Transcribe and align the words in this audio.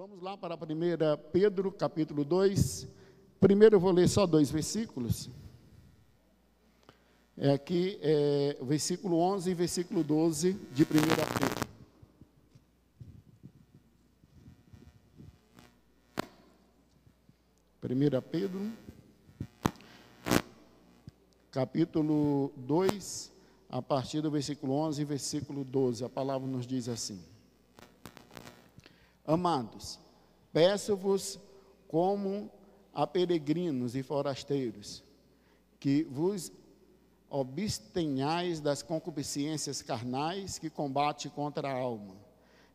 Vamos 0.00 0.22
lá 0.22 0.34
para 0.34 0.54
1 0.54 0.58
Pedro, 1.30 1.70
capítulo 1.70 2.24
2. 2.24 2.88
Primeiro 3.38 3.76
eu 3.76 3.80
vou 3.80 3.92
ler 3.92 4.08
só 4.08 4.26
dois 4.26 4.50
versículos. 4.50 5.28
É 7.36 7.50
aqui, 7.50 7.98
é, 8.00 8.56
versículo 8.62 9.18
11 9.18 9.50
e 9.50 9.54
versículo 9.54 10.02
12 10.02 10.54
de 10.72 10.84
1 10.84 10.86
Pedro. 10.86 11.68
Primeira 17.78 18.22
Pedro, 18.22 18.72
capítulo 21.50 22.50
2, 22.56 23.30
a 23.68 23.82
partir 23.82 24.22
do 24.22 24.30
versículo 24.30 24.72
11 24.72 25.02
e 25.02 25.04
versículo 25.04 25.62
12. 25.62 26.02
A 26.02 26.08
palavra 26.08 26.48
nos 26.48 26.66
diz 26.66 26.88
assim: 26.88 27.22
Amados, 29.26 29.98
peço-vos 30.52 31.38
como 31.86 32.50
a 32.92 33.06
peregrinos 33.06 33.94
e 33.94 34.02
forasteiros, 34.02 35.04
que 35.78 36.04
vos 36.04 36.52
abstenhais 37.30 38.60
das 38.60 38.82
concupiscências 38.82 39.82
carnais 39.82 40.58
que 40.58 40.68
combate 40.68 41.28
contra 41.28 41.68
a 41.68 41.78
alma, 41.78 42.16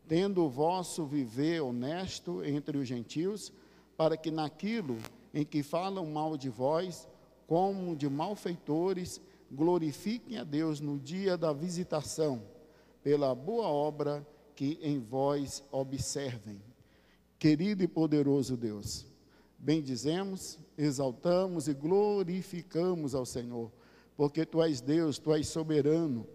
tendo 0.08 0.44
o 0.44 0.50
vosso 0.50 1.06
viver 1.06 1.62
honesto 1.62 2.44
entre 2.44 2.78
os 2.78 2.88
gentios, 2.88 3.52
para 3.98 4.16
que 4.16 4.32
naquilo 4.32 4.98
em 5.34 5.44
que 5.44 5.64
falam 5.64 6.06
mal 6.06 6.38
de 6.38 6.50
vós, 6.50 7.08
como 7.48 7.96
de 7.96 8.10
malfeitores, 8.10 9.20
glorifiquem 9.52 10.38
a 10.38 10.44
Deus 10.44 10.80
no 10.80 10.98
dia 10.98 11.38
da 11.38 11.52
visitação, 11.52 12.42
pela 13.04 13.36
boa 13.36 13.68
obra 13.68 14.26
que 14.56 14.80
em 14.82 15.00
vós 15.00 15.64
observem. 15.72 16.62
Querido 17.38 17.84
e 17.84 17.88
poderoso 17.88 18.56
Deus, 18.56 19.06
bendizemos, 19.58 20.58
exaltamos 20.78 21.68
e 21.68 21.74
glorificamos 21.74 23.14
ao 23.14 23.26
Senhor, 23.26 23.72
porque 24.16 24.46
tu 24.46 24.64
és 24.64 24.80
Deus, 24.80 25.20
tu 25.20 25.34
és 25.34 25.48
soberano, 25.48 26.26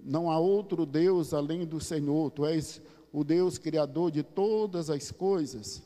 não 0.00 0.30
há 0.30 0.38
outro 0.38 0.86
Deus 0.86 1.34
além 1.34 1.66
do 1.66 1.80
Senhor, 1.80 2.30
tu 2.30 2.46
és 2.46 2.80
o 3.12 3.22
Deus 3.22 3.58
criador 3.58 4.10
de 4.10 4.22
todas 4.22 4.88
as 4.88 5.10
coisas, 5.10 5.82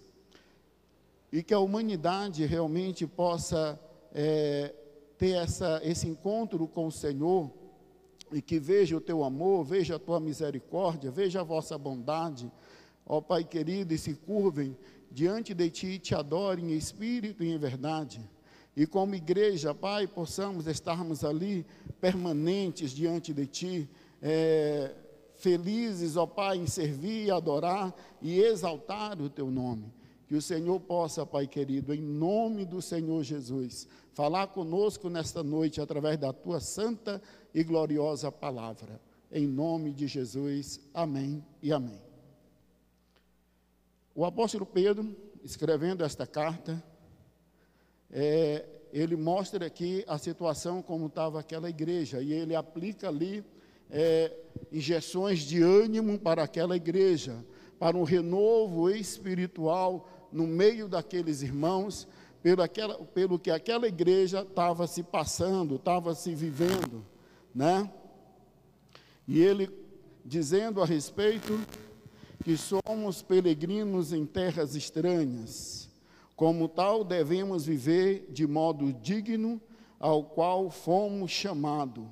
e 1.32 1.42
que 1.42 1.54
a 1.54 1.60
humanidade 1.60 2.44
realmente 2.44 3.06
possa 3.06 3.78
é, 4.12 4.74
ter 5.18 5.32
essa, 5.32 5.80
esse 5.84 6.08
encontro 6.08 6.66
com 6.66 6.86
o 6.86 6.92
Senhor 6.92 7.59
e 8.32 8.40
que 8.40 8.58
veja 8.58 8.96
o 8.96 9.00
teu 9.00 9.24
amor, 9.24 9.64
veja 9.64 9.96
a 9.96 9.98
tua 9.98 10.20
misericórdia, 10.20 11.10
veja 11.10 11.40
a 11.40 11.44
vossa 11.44 11.76
bondade, 11.76 12.50
ó 13.04 13.20
Pai 13.20 13.44
querido, 13.44 13.92
e 13.92 13.98
se 13.98 14.14
curvem 14.14 14.76
diante 15.10 15.52
de 15.52 15.68
ti 15.70 15.86
e 15.86 15.98
te 15.98 16.14
adorem 16.14 16.72
em 16.72 16.76
espírito 16.76 17.42
e 17.42 17.50
em 17.50 17.58
verdade. 17.58 18.20
E 18.76 18.86
como 18.86 19.14
igreja, 19.14 19.74
Pai, 19.74 20.06
possamos 20.06 20.66
estarmos 20.66 21.24
ali 21.24 21.66
permanentes 22.00 22.92
diante 22.92 23.32
de 23.34 23.46
ti, 23.46 23.90
é, 24.22 24.94
felizes, 25.34 26.16
ó 26.16 26.26
Pai, 26.26 26.58
em 26.58 26.66
servir, 26.66 27.32
adorar 27.32 27.94
e 28.22 28.38
exaltar 28.38 29.20
o 29.20 29.28
teu 29.28 29.50
nome. 29.50 29.92
Que 30.30 30.36
o 30.36 30.40
Senhor 30.40 30.78
possa, 30.78 31.26
Pai 31.26 31.48
querido, 31.48 31.92
em 31.92 32.00
nome 32.00 32.64
do 32.64 32.80
Senhor 32.80 33.20
Jesus, 33.24 33.88
falar 34.12 34.46
conosco 34.46 35.10
nesta 35.10 35.42
noite 35.42 35.80
através 35.80 36.16
da 36.16 36.32
tua 36.32 36.60
santa 36.60 37.20
e 37.52 37.64
gloriosa 37.64 38.30
palavra. 38.30 39.00
Em 39.32 39.44
nome 39.44 39.92
de 39.92 40.06
Jesus, 40.06 40.78
amém 40.94 41.44
e 41.60 41.72
amém. 41.72 42.00
O 44.14 44.24
apóstolo 44.24 44.64
Pedro, 44.64 45.16
escrevendo 45.42 46.04
esta 46.04 46.28
carta, 46.28 46.80
é, 48.08 48.64
ele 48.92 49.16
mostra 49.16 49.66
aqui 49.66 50.04
a 50.06 50.16
situação 50.16 50.80
como 50.80 51.06
estava 51.06 51.40
aquela 51.40 51.68
igreja, 51.68 52.22
e 52.22 52.32
ele 52.32 52.54
aplica 52.54 53.08
ali 53.08 53.44
é, 53.90 54.32
injeções 54.70 55.40
de 55.40 55.60
ânimo 55.60 56.20
para 56.20 56.44
aquela 56.44 56.76
igreja, 56.76 57.44
para 57.80 57.96
um 57.96 58.04
renovo 58.04 58.88
espiritual 58.90 60.06
no 60.32 60.46
meio 60.46 60.88
daqueles 60.88 61.42
irmãos, 61.42 62.06
pelo, 62.42 62.62
aquela, 62.62 62.94
pelo 63.06 63.38
que 63.38 63.50
aquela 63.50 63.86
igreja 63.86 64.40
estava 64.40 64.86
se 64.86 65.02
passando, 65.02 65.76
estava 65.76 66.14
se 66.14 66.34
vivendo 66.34 67.04
né? 67.54 67.90
E 69.26 69.40
ele 69.40 69.70
dizendo 70.24 70.82
a 70.82 70.86
respeito 70.86 71.58
que 72.44 72.56
somos 72.56 73.22
peregrinos 73.22 74.12
em 74.12 74.24
terras 74.24 74.74
estranhas, 74.74 75.88
como 76.34 76.68
tal 76.68 77.04
devemos 77.04 77.66
viver 77.66 78.26
de 78.30 78.46
modo 78.46 78.92
digno 78.92 79.60
ao 79.98 80.24
qual 80.24 80.70
fomos 80.70 81.30
chamados. 81.30 82.04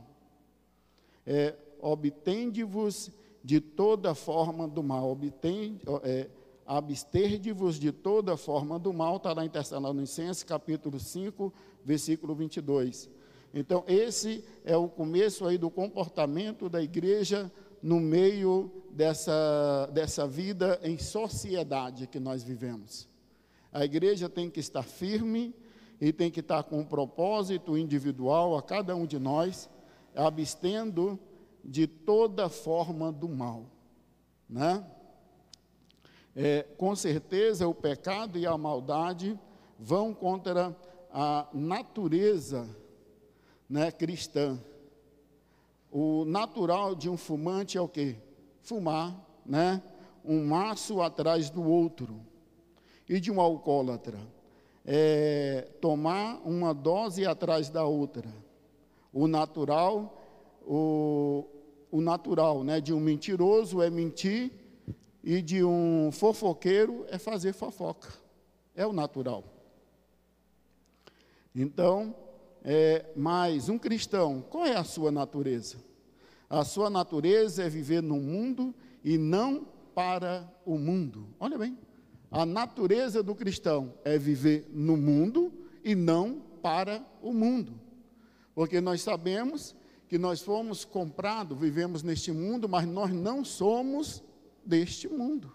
É, 1.27 1.55
Obtende-vos 1.81 3.11
de 3.43 3.61
toda 3.61 4.12
forma 4.12 4.67
do 4.67 4.83
mal, 4.83 5.12
obtende, 5.12 5.81
é, 6.03 6.29
abster-vos 6.69 7.81
de 7.81 7.91
toda 7.91 8.37
forma 8.37 8.79
do 8.79 8.93
mal, 8.93 9.17
está 9.17 9.33
lá 9.33 9.43
em 9.43 9.49
Tessalonicenses, 9.49 10.43
capítulo 10.43 11.01
5, 11.01 11.51
versículo 11.83 12.34
22. 12.34 13.09
Então, 13.55 13.83
esse 13.89 14.45
é 14.67 14.77
o 14.77 14.87
começo 14.87 15.47
aí 15.47 15.56
do 15.56 15.71
comportamento 15.71 16.69
da 16.69 16.83
igreja 16.83 17.51
no 17.83 17.99
meio 17.99 18.71
dessa, 18.91 19.89
dessa 19.95 20.27
vida 20.27 20.79
em 20.83 20.99
sociedade 20.99 22.06
que 22.06 22.21
nós 22.21 22.43
vivemos. 22.43 23.09
A 23.73 23.83
igreja 23.87 24.29
tem 24.29 24.50
que 24.50 24.61
estar 24.61 24.83
firme 24.83 25.55
e 25.99 26.12
tem 26.12 26.31
que 26.31 26.41
estar 26.41 26.62
com 26.65 26.81
um 26.81 26.85
propósito 26.85 27.79
individual 27.79 28.59
a 28.59 28.62
cada 28.62 28.95
um 28.95 29.06
de 29.06 29.19
nós, 29.19 29.71
abstendo 30.15 31.19
de 31.65 31.87
toda 31.87 32.50
forma 32.50 33.11
do 33.11 33.27
mal, 33.27 33.65
né? 34.47 34.85
É, 36.41 36.62
com 36.76 36.94
certeza 36.94 37.66
o 37.66 37.75
pecado 37.75 38.38
e 38.38 38.47
a 38.47 38.56
maldade 38.56 39.37
vão 39.76 40.15
contra 40.15 40.72
a 41.10 41.49
natureza 41.53 42.69
né, 43.69 43.91
cristã. 43.91 44.56
O 45.91 46.25
natural 46.25 46.94
de 46.94 47.10
um 47.10 47.16
fumante 47.16 47.76
é 47.76 47.81
o 47.81 47.88
quê? 47.88 48.15
Fumar, 48.60 49.21
né? 49.44 49.82
Um 50.25 50.47
maço 50.47 51.03
atrás 51.03 51.50
do 51.50 51.69
outro. 51.69 52.21
E 53.09 53.19
de 53.19 53.32
um 53.32 53.41
alcoólatra? 53.41 54.20
É 54.87 55.69
tomar 55.81 56.41
uma 56.44 56.72
dose 56.72 57.26
atrás 57.26 57.69
da 57.69 57.84
outra. 57.84 58.32
O 59.12 59.26
natural, 59.26 60.22
o, 60.65 61.44
o 61.91 62.00
natural, 62.00 62.62
né? 62.62 62.81
De 62.81 62.94
um 62.94 63.00
mentiroso 63.00 63.82
é 63.82 63.91
mentir 63.91 64.68
e 65.23 65.43
de 65.43 65.65
um 65.65 66.11
fofoqueiro 66.12 67.05
é 67.09 67.19
fazer 67.19 67.53
fofoca. 67.53 68.12
É 68.75 68.87
o 68.87 68.93
natural. 68.93 69.45
Então, 71.55 72.15
é, 72.62 73.06
mas 73.17 73.69
um 73.69 73.79
cristão, 73.79 74.45
qual 74.49 74.65
é 74.65 74.77
a 74.77 74.84
sua 74.84 75.11
natureza? 75.11 75.79
A 76.49 76.65
sua 76.65 76.89
natureza 76.89 77.65
é 77.65 77.69
viver 77.69 78.03
no 78.03 78.17
mundo 78.17 78.75
e 79.05 79.19
não 79.19 79.67
para 79.95 80.51
o 80.65 80.79
mundo. 80.79 81.27
Olha 81.41 81.59
bem, 81.59 81.77
a 82.31 82.47
natureza 82.47 83.23
do 83.23 83.35
cristão 83.35 83.95
é 84.05 84.19
viver 84.19 84.69
no 84.73 84.97
mundo 84.97 85.53
e 85.83 85.95
não 85.95 86.43
para 86.62 87.05
o 87.23 87.33
mundo. 87.33 87.81
Porque 88.55 88.81
nós 88.81 89.03
sabemos 89.03 89.75
que 90.09 90.19
nós 90.19 90.41
fomos 90.41 90.85
comprados, 90.85 91.59
vivemos 91.59 92.03
neste 92.03 92.33
mundo, 92.33 92.69
mas 92.69 92.87
nós 92.87 93.12
não 93.12 93.45
somos 93.45 94.23
deste 94.69 95.09
mundo. 95.09 95.53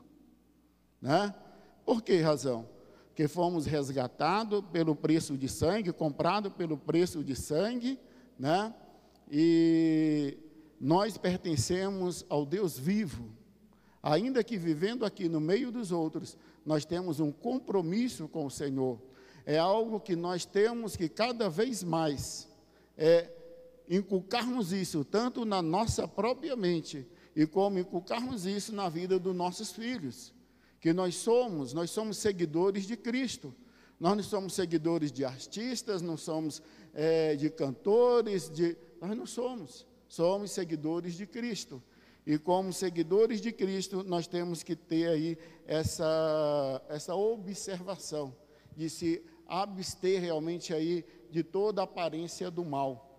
Né? 1.01 1.33
Por 1.85 2.01
que 2.01 2.19
razão? 2.19 2.67
que 3.15 3.27
fomos 3.27 3.65
resgatados 3.65 4.63
pelo 4.71 4.95
preço 4.95 5.37
de 5.37 5.47
sangue, 5.47 5.93
comprado 5.93 6.49
pelo 6.49 6.77
preço 6.77 7.23
de 7.23 7.35
sangue, 7.35 7.99
né? 8.37 8.73
E 9.31 10.37
nós 10.79 11.17
pertencemos 11.17 12.25
ao 12.27 12.45
Deus 12.45 12.77
vivo. 12.77 13.31
Ainda 14.01 14.43
que 14.43 14.57
vivendo 14.57 15.05
aqui 15.05 15.29
no 15.29 15.39
meio 15.39 15.71
dos 15.71 15.91
outros, 15.91 16.37
nós 16.65 16.85
temos 16.85 17.19
um 17.19 17.31
compromisso 17.31 18.27
com 18.27 18.45
o 18.45 18.51
Senhor. 18.51 18.99
É 19.45 19.57
algo 19.57 19.99
que 19.99 20.15
nós 20.15 20.45
temos 20.45 20.95
que 20.95 21.07
cada 21.07 21.49
vez 21.49 21.83
mais 21.83 22.49
é, 22.97 23.31
inculcarmos 23.87 24.73
isso, 24.73 25.05
tanto 25.05 25.45
na 25.45 25.61
nossa 25.61 26.07
própria 26.07 26.55
mente, 26.55 27.07
e 27.35 27.45
como 27.45 27.79
inculcarmos 27.79 28.45
isso 28.45 28.73
na 28.73 28.89
vida 28.89 29.17
dos 29.19 29.35
nossos 29.35 29.71
filhos 29.71 30.33
que 30.79 30.91
nós 30.91 31.15
somos, 31.15 31.73
nós 31.73 31.89
somos 31.91 32.17
seguidores 32.17 32.85
de 32.85 32.97
Cristo. 32.97 33.55
Nós 33.97 34.17
não 34.17 34.23
somos 34.23 34.53
seguidores 34.53 35.13
de 35.13 35.23
artistas, 35.23 36.01
não 36.01 36.17
somos 36.17 36.61
é, 36.93 37.37
de 37.37 37.49
cantores, 37.49 38.49
de, 38.49 38.75
nós 38.99 39.15
não 39.15 39.25
somos. 39.25 39.87
Somos 40.09 40.51
seguidores 40.51 41.13
de 41.15 41.25
Cristo. 41.25 41.81
E 42.25 42.37
como 42.37 42.73
seguidores 42.73 43.39
de 43.39 43.53
Cristo, 43.53 44.03
nós 44.03 44.27
temos 44.27 44.61
que 44.61 44.75
ter 44.75 45.07
aí 45.07 45.37
essa, 45.65 46.81
essa 46.89 47.15
observação 47.15 48.35
de 48.75 48.89
se 48.89 49.23
abster 49.47 50.19
realmente 50.19 50.73
aí 50.73 51.05
de 51.31 51.43
toda 51.43 51.83
aparência 51.83 52.51
do 52.51 52.65
mal. 52.65 53.09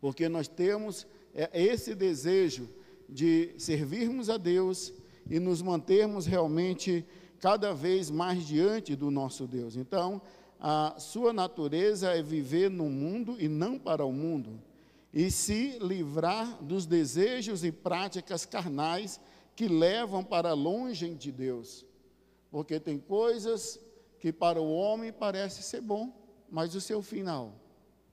Porque 0.00 0.28
nós 0.28 0.48
temos 0.48 1.06
é, 1.34 1.48
esse 1.54 1.94
desejo 1.94 2.68
de 3.12 3.54
servirmos 3.58 4.30
a 4.30 4.36
Deus 4.36 4.92
e 5.28 5.38
nos 5.38 5.62
mantermos 5.62 6.26
realmente 6.26 7.04
cada 7.38 7.72
vez 7.74 8.10
mais 8.10 8.46
diante 8.46 8.96
do 8.96 9.10
nosso 9.10 9.46
Deus. 9.46 9.76
Então, 9.76 10.20
a 10.58 10.94
sua 10.98 11.32
natureza 11.32 12.10
é 12.12 12.22
viver 12.22 12.70
no 12.70 12.88
mundo 12.88 13.36
e 13.38 13.48
não 13.48 13.78
para 13.78 14.04
o 14.04 14.12
mundo 14.12 14.60
e 15.12 15.30
se 15.30 15.78
livrar 15.80 16.62
dos 16.62 16.86
desejos 16.86 17.62
e 17.64 17.70
práticas 17.70 18.46
carnais 18.46 19.20
que 19.54 19.68
levam 19.68 20.24
para 20.24 20.54
longe 20.54 21.12
de 21.14 21.30
Deus. 21.30 21.84
Porque 22.50 22.80
tem 22.80 22.98
coisas 22.98 23.78
que 24.18 24.32
para 24.32 24.60
o 24.60 24.72
homem 24.72 25.12
parece 25.12 25.62
ser 25.62 25.80
bom, 25.80 26.14
mas 26.50 26.74
o 26.74 26.80
seu 26.80 27.02
final 27.02 27.54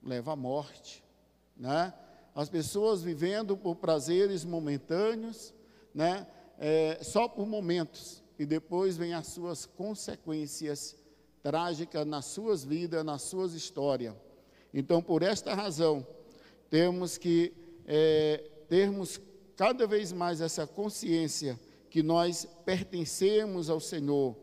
leva 0.02 0.32
à 0.32 0.36
morte, 0.36 1.02
né? 1.56 1.94
As 2.40 2.48
pessoas 2.48 3.02
vivendo 3.02 3.54
por 3.54 3.76
prazeres 3.76 4.46
momentâneos, 4.46 5.52
né? 5.94 6.26
É, 6.58 6.98
só 7.02 7.28
por 7.28 7.46
momentos, 7.46 8.24
e 8.38 8.46
depois 8.46 8.96
vem 8.96 9.12
as 9.12 9.26
suas 9.26 9.66
consequências 9.66 10.96
trágicas 11.42 12.06
nas 12.06 12.24
suas 12.24 12.64
vidas, 12.64 13.04
nas 13.04 13.20
suas 13.20 13.52
histórias. 13.52 14.14
Então, 14.72 15.02
por 15.02 15.22
esta 15.22 15.52
razão, 15.52 16.06
temos 16.70 17.18
que 17.18 17.52
é, 17.86 18.42
termos 18.70 19.20
cada 19.54 19.86
vez 19.86 20.10
mais 20.10 20.40
essa 20.40 20.66
consciência 20.66 21.60
que 21.90 22.02
nós 22.02 22.48
pertencemos 22.64 23.68
ao 23.68 23.80
Senhor, 23.80 24.34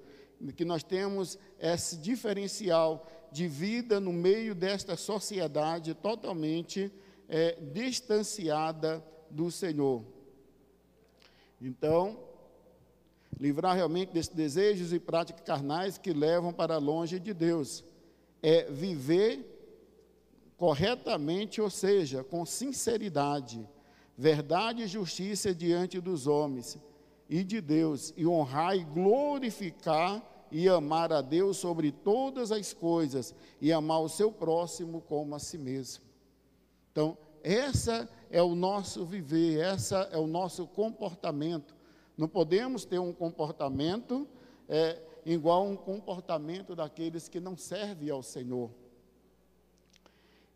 que 0.55 0.63
nós 0.63 0.83
temos 0.83 1.39
esse 1.59 1.97
diferencial 1.97 3.07
de 3.31 3.47
vida 3.47 3.99
no 3.99 4.13
meio 4.13 4.53
desta 4.53 4.95
sociedade 4.95 5.95
totalmente 5.95 6.91
é, 7.27 7.57
distanciada 7.73 9.03
do 9.29 9.51
Senhor. 9.51 10.03
Então, 11.61 12.17
livrar 13.39 13.75
realmente 13.75 14.13
desses 14.13 14.33
desejos 14.33 14.93
e 14.93 14.99
práticas 14.99 15.43
carnais 15.43 15.97
que 15.97 16.13
levam 16.13 16.53
para 16.53 16.77
longe 16.77 17.19
de 17.19 17.33
Deus, 17.33 17.83
é 18.41 18.63
viver 18.69 19.53
corretamente, 20.57 21.61
ou 21.61 21.69
seja, 21.69 22.23
com 22.23 22.45
sinceridade, 22.45 23.67
verdade 24.17 24.83
e 24.83 24.87
justiça 24.87 25.53
diante 25.53 25.99
dos 25.99 26.25
homens 26.25 26.77
e 27.29 27.43
de 27.43 27.61
Deus, 27.61 28.13
e 28.15 28.25
honrar 28.25 28.75
e 28.75 28.83
glorificar 28.83 30.23
e 30.49 30.67
amar 30.69 31.11
a 31.11 31.21
Deus 31.21 31.57
sobre 31.57 31.91
todas 31.91 32.51
as 32.51 32.73
coisas, 32.73 33.35
e 33.59 33.71
amar 33.71 33.99
o 33.99 34.09
seu 34.09 34.31
próximo 34.31 35.01
como 35.01 35.35
a 35.35 35.39
si 35.39 35.57
mesmo. 35.57 36.06
Então, 36.97 37.15
essa 37.43 38.09
é 38.31 38.41
o 38.41 38.55
nosso 38.55 39.05
viver, 39.05 39.59
essa 39.59 40.09
é 40.11 40.17
o 40.17 40.25
nosso 40.25 40.65
comportamento. 40.65 41.75
Não 42.17 42.27
podemos 42.27 42.85
ter 42.85 42.97
um 42.97 43.13
comportamento 43.13 44.27
é, 44.67 44.99
igual 45.23 45.61
a 45.61 45.69
um 45.69 45.75
comportamento 45.75 46.75
daqueles 46.75 47.29
que 47.29 47.39
não 47.39 47.55
servem 47.55 48.09
ao 48.09 48.23
Senhor. 48.23 48.71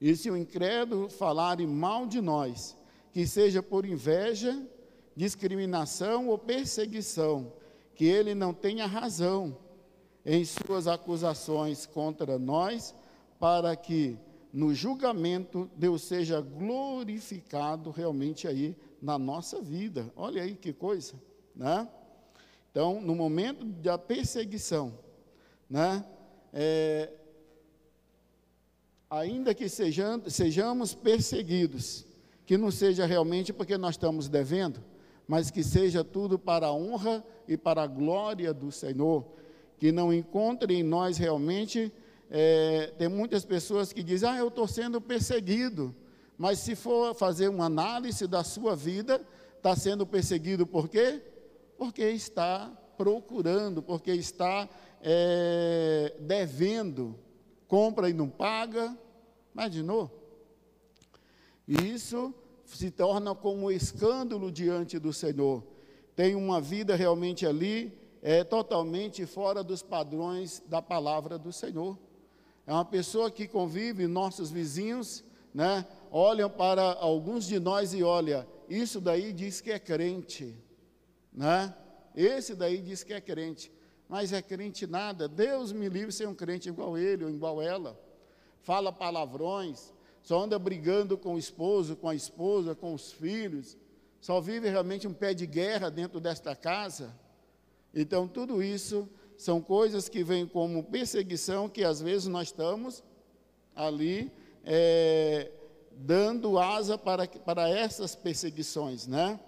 E 0.01 0.15
se 0.15 0.31
o 0.31 0.35
incrédulo 0.35 1.11
falarem 1.11 1.67
mal 1.67 2.07
de 2.07 2.19
nós, 2.19 2.75
que 3.13 3.27
seja 3.27 3.61
por 3.61 3.85
inveja, 3.85 4.67
discriminação 5.15 6.27
ou 6.27 6.39
perseguição, 6.39 7.53
que 7.93 8.05
ele 8.05 8.33
não 8.33 8.51
tenha 8.51 8.87
razão 8.87 9.55
em 10.25 10.43
suas 10.43 10.87
acusações 10.87 11.85
contra 11.85 12.39
nós, 12.39 12.95
para 13.39 13.75
que 13.75 14.17
no 14.53 14.73
julgamento 14.73 15.69
Deus 15.75 16.01
seja 16.01 16.41
glorificado 16.41 17.89
realmente 17.89 18.47
aí 18.47 18.75
na 19.01 19.17
nossa 19.17 19.61
vida. 19.61 20.11
Olha 20.15 20.43
aí 20.43 20.55
que 20.55 20.73
coisa, 20.73 21.13
né? 21.55 21.87
Então, 22.69 23.01
no 23.01 23.15
momento 23.15 23.65
da 23.65 23.97
perseguição, 23.97 24.93
né? 25.69 26.05
É, 26.53 27.09
ainda 29.09 29.53
que 29.53 29.67
sejamos 29.69 30.93
perseguidos, 30.93 32.05
que 32.45 32.57
não 32.57 32.71
seja 32.71 33.05
realmente 33.05 33.51
porque 33.51 33.77
nós 33.77 33.95
estamos 33.95 34.29
devendo, 34.29 34.81
mas 35.27 35.51
que 35.51 35.63
seja 35.63 36.03
tudo 36.03 36.37
para 36.37 36.67
a 36.67 36.73
honra 36.73 37.23
e 37.47 37.55
para 37.57 37.83
a 37.83 37.87
glória 37.87 38.53
do 38.53 38.71
Senhor, 38.71 39.25
que 39.77 39.91
não 39.91 40.13
encontre 40.13 40.73
em 40.73 40.83
nós 40.83 41.17
realmente. 41.17 41.91
É, 42.33 42.93
tem 42.97 43.09
muitas 43.09 43.43
pessoas 43.43 43.91
que 43.91 44.01
dizem, 44.01 44.29
ah, 44.29 44.37
eu 44.37 44.47
estou 44.47 44.65
sendo 44.65 45.01
perseguido, 45.01 45.93
mas 46.37 46.59
se 46.59 46.75
for 46.75 47.13
fazer 47.13 47.49
uma 47.49 47.65
análise 47.65 48.25
da 48.25 48.41
sua 48.41 48.73
vida, 48.73 49.21
está 49.57 49.75
sendo 49.75 50.07
perseguido 50.07 50.65
por 50.65 50.87
quê? 50.87 51.21
Porque 51.77 52.03
está 52.03 52.71
procurando, 52.95 53.83
porque 53.83 54.11
está 54.11 54.69
é, 55.01 56.15
devendo, 56.21 57.19
compra 57.67 58.09
e 58.09 58.13
não 58.13 58.29
paga. 58.29 58.97
Imaginou? 59.53 60.09
E 61.67 61.75
isso 61.93 62.33
se 62.63 62.89
torna 62.89 63.35
como 63.35 63.63
um 63.65 63.71
escândalo 63.71 64.49
diante 64.49 64.97
do 64.97 65.11
Senhor. 65.11 65.63
Tem 66.15 66.33
uma 66.33 66.61
vida 66.61 66.95
realmente 66.95 67.45
ali, 67.45 67.91
é 68.21 68.41
totalmente 68.45 69.25
fora 69.25 69.61
dos 69.61 69.83
padrões 69.83 70.63
da 70.65 70.81
palavra 70.81 71.37
do 71.37 71.51
Senhor. 71.51 71.97
É 72.65 72.73
uma 72.73 72.85
pessoa 72.85 73.29
que 73.31 73.47
convive, 73.47 74.07
nossos 74.07 74.51
vizinhos, 74.51 75.23
né, 75.53 75.85
olham 76.11 76.49
para 76.49 76.93
alguns 76.93 77.45
de 77.45 77.59
nós 77.59 77.93
e 77.93 78.03
olha, 78.03 78.47
isso 78.69 79.01
daí 79.01 79.33
diz 79.33 79.59
que 79.59 79.71
é 79.71 79.79
crente, 79.79 80.55
né? 81.33 81.75
Esse 82.15 82.55
daí 82.55 82.81
diz 82.81 83.03
que 83.03 83.13
é 83.13 83.21
crente 83.21 83.71
mas 84.11 84.33
é 84.33 84.41
crente 84.41 84.85
nada. 84.85 85.25
Deus 85.25 85.71
me 85.71 85.87
livre 85.87 86.11
ser 86.11 86.27
um 86.27 86.35
crente 86.35 86.67
igual 86.67 86.97
ele 86.97 87.23
ou 87.23 87.29
igual 87.29 87.61
ela. 87.61 87.97
Fala 88.59 88.91
palavrões, 88.91 89.93
só 90.21 90.43
anda 90.43 90.59
brigando 90.59 91.17
com 91.17 91.35
o 91.35 91.37
esposo, 91.37 91.95
com 91.95 92.09
a 92.09 92.13
esposa, 92.13 92.75
com 92.75 92.93
os 92.93 93.13
filhos, 93.13 93.77
só 94.19 94.41
vive 94.41 94.67
realmente 94.67 95.07
um 95.07 95.13
pé 95.13 95.33
de 95.33 95.47
guerra 95.47 95.89
dentro 95.89 96.19
desta 96.19 96.53
casa. 96.53 97.17
Então, 97.95 98.27
tudo 98.27 98.61
isso 98.61 99.07
são 99.41 99.59
coisas 99.59 100.07
que 100.07 100.23
vêm 100.23 100.45
como 100.45 100.83
perseguição 100.83 101.67
que 101.67 101.83
às 101.83 101.99
vezes 101.99 102.27
nós 102.27 102.49
estamos 102.49 103.03
ali 103.75 104.31
é, 104.63 105.49
dando 105.93 106.59
asa 106.59 106.95
para, 106.95 107.27
para 107.27 107.67
essas 107.67 108.15
perseguições, 108.15 109.07
né? 109.07 109.39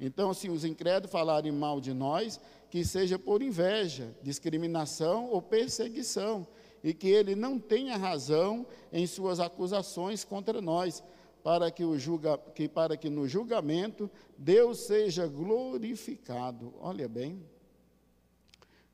Então, 0.00 0.34
se 0.34 0.50
os 0.50 0.64
incrédulos 0.64 1.12
falarem 1.12 1.52
mal 1.52 1.80
de 1.80 1.94
nós, 1.94 2.40
que 2.70 2.84
seja 2.84 3.16
por 3.16 3.40
inveja, 3.40 4.12
discriminação 4.20 5.26
ou 5.26 5.40
perseguição, 5.40 6.44
e 6.82 6.92
que 6.92 7.06
ele 7.06 7.36
não 7.36 7.56
tenha 7.56 7.96
razão 7.96 8.66
em 8.92 9.06
suas 9.06 9.38
acusações 9.38 10.24
contra 10.24 10.60
nós, 10.60 11.04
para 11.44 11.70
que, 11.70 11.84
o 11.84 11.96
julga, 11.96 12.36
que, 12.52 12.68
para 12.68 12.96
que 12.96 13.08
no 13.08 13.28
julgamento 13.28 14.10
Deus 14.36 14.78
seja 14.78 15.28
glorificado. 15.28 16.74
Olha 16.80 17.08
bem, 17.08 17.40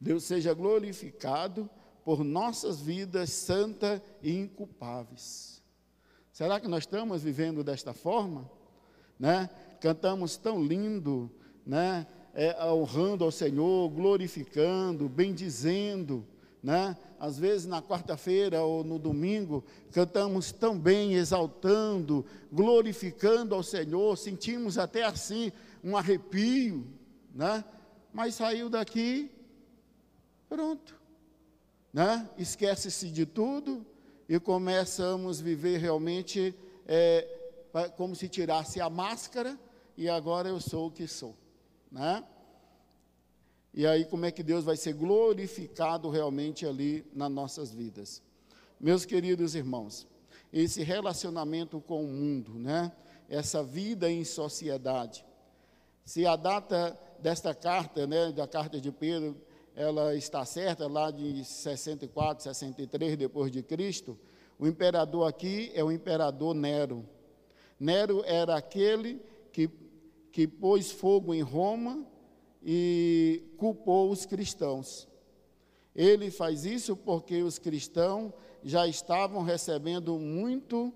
Deus 0.05 0.25
seja 0.25 0.53
glorificado 0.53 1.69
por 2.05 2.23
nossas 2.23 2.79
vidas 2.79 3.31
santas 3.31 4.03
e 4.23 4.39
inculpáveis. 4.39 5.63
Será 6.31 6.61
que 6.61 6.69
nós 6.69 6.83
estamos 6.83 7.23
vivendo 7.23 7.65
desta 7.65 7.95
forma? 7.95 8.51
Né? 9.19 9.49
Cantamos 9.81 10.37
tão 10.37 10.63
lindo, 10.63 11.31
né? 11.67 12.07
é, 12.35 12.55
honrando 12.67 13.25
ao 13.25 13.31
Senhor, 13.31 13.89
glorificando, 13.89 15.09
bendizendo, 15.09 16.27
né? 16.63 16.97
Às 17.19 17.39
vezes 17.39 17.67
na 17.67 17.81
quarta-feira 17.81 18.61
ou 18.63 18.85
no 18.85 18.99
domingo 18.99 19.65
cantamos 19.91 20.53
tão 20.53 20.79
bem, 20.79 21.15
exaltando, 21.15 22.27
glorificando 22.53 23.55
ao 23.55 23.63
Senhor, 23.63 24.19
sentimos 24.19 24.77
até 24.77 25.05
assim 25.05 25.51
um 25.83 25.97
arrepio, 25.97 26.87
né? 27.35 27.65
Mas 28.13 28.35
saiu 28.35 28.69
daqui, 28.69 29.31
pronto, 30.55 30.95
né? 31.93 32.31
Esquece-se 32.39 33.11
de 33.11 33.27
tudo 33.27 33.85
e 34.29 34.39
começamos 34.39 35.41
a 35.41 35.43
viver 35.43 35.79
realmente 35.79 36.55
é, 36.87 37.27
como 37.97 38.15
se 38.15 38.29
tirasse 38.29 38.81
a 38.81 38.89
máscara 38.89 39.59
e 39.97 40.09
agora 40.09 40.49
eu 40.49 40.61
sou 40.61 40.87
o 40.87 40.91
que 40.93 41.09
sou 41.09 41.37
né? 41.91 42.25
E 43.73 43.85
aí, 43.85 44.05
como 44.05 44.27
é 44.27 44.31
que 44.31 44.45
Deus 44.45 44.65
vai 44.65 44.77
ser 44.77 44.93
glorificado 44.93 46.09
realmente 46.09 46.65
ali 46.65 47.05
nas 47.13 47.33
nossas 47.33 47.73
vidas? 47.73 48.23
Meus 48.79 49.05
queridos 49.05 49.57
irmãos, 49.57 50.07
esse 50.53 50.85
relacionamento 50.85 51.81
com 51.81 52.05
o 52.05 52.07
mundo, 52.07 52.55
né? 52.55 52.93
Essa 53.29 53.61
vida 53.65 54.09
em 54.09 54.25
sociedade, 54.25 55.25
se 56.05 56.25
a 56.25 56.37
data 56.37 56.97
desta 57.19 57.53
carta, 57.53 58.07
né, 58.07 58.31
da 58.31 58.47
carta 58.47 58.81
de 58.81 58.93
Pedro, 58.93 59.37
ela 59.75 60.15
está 60.15 60.45
certa, 60.45 60.87
lá 60.87 61.11
de 61.11 61.45
64, 61.45 62.45
63 62.45 63.17
depois 63.17 63.51
de 63.51 63.63
Cristo, 63.63 64.19
o 64.59 64.67
imperador 64.67 65.29
aqui 65.29 65.71
é 65.75 65.83
o 65.83 65.91
imperador 65.91 66.55
Nero. 66.55 67.05
Nero 67.79 68.23
era 68.25 68.57
aquele 68.57 69.21
que, 69.53 69.69
que 70.31 70.47
pôs 70.47 70.93
fogo 70.93 71.35
em 71.35 71.43
Roma 71.43 72.07
e 72.63 73.43
culpou 73.57 74.11
os 74.11 74.25
cristãos. 74.25 75.09
Ele 75.95 76.31
faz 76.31 76.65
isso 76.65 76.97
porque 76.97 77.43
os 77.43 77.59
cristãos 77.59 78.33
já 78.63 78.87
estavam 78.87 79.43
recebendo 79.43 80.19
muito, 80.19 80.93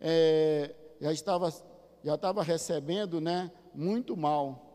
é, 0.00 0.74
já 1.00 1.12
estava 1.12 1.52
já 2.02 2.14
estava 2.14 2.42
recebendo, 2.42 3.20
né, 3.20 3.50
muito 3.74 4.16
mal, 4.16 4.67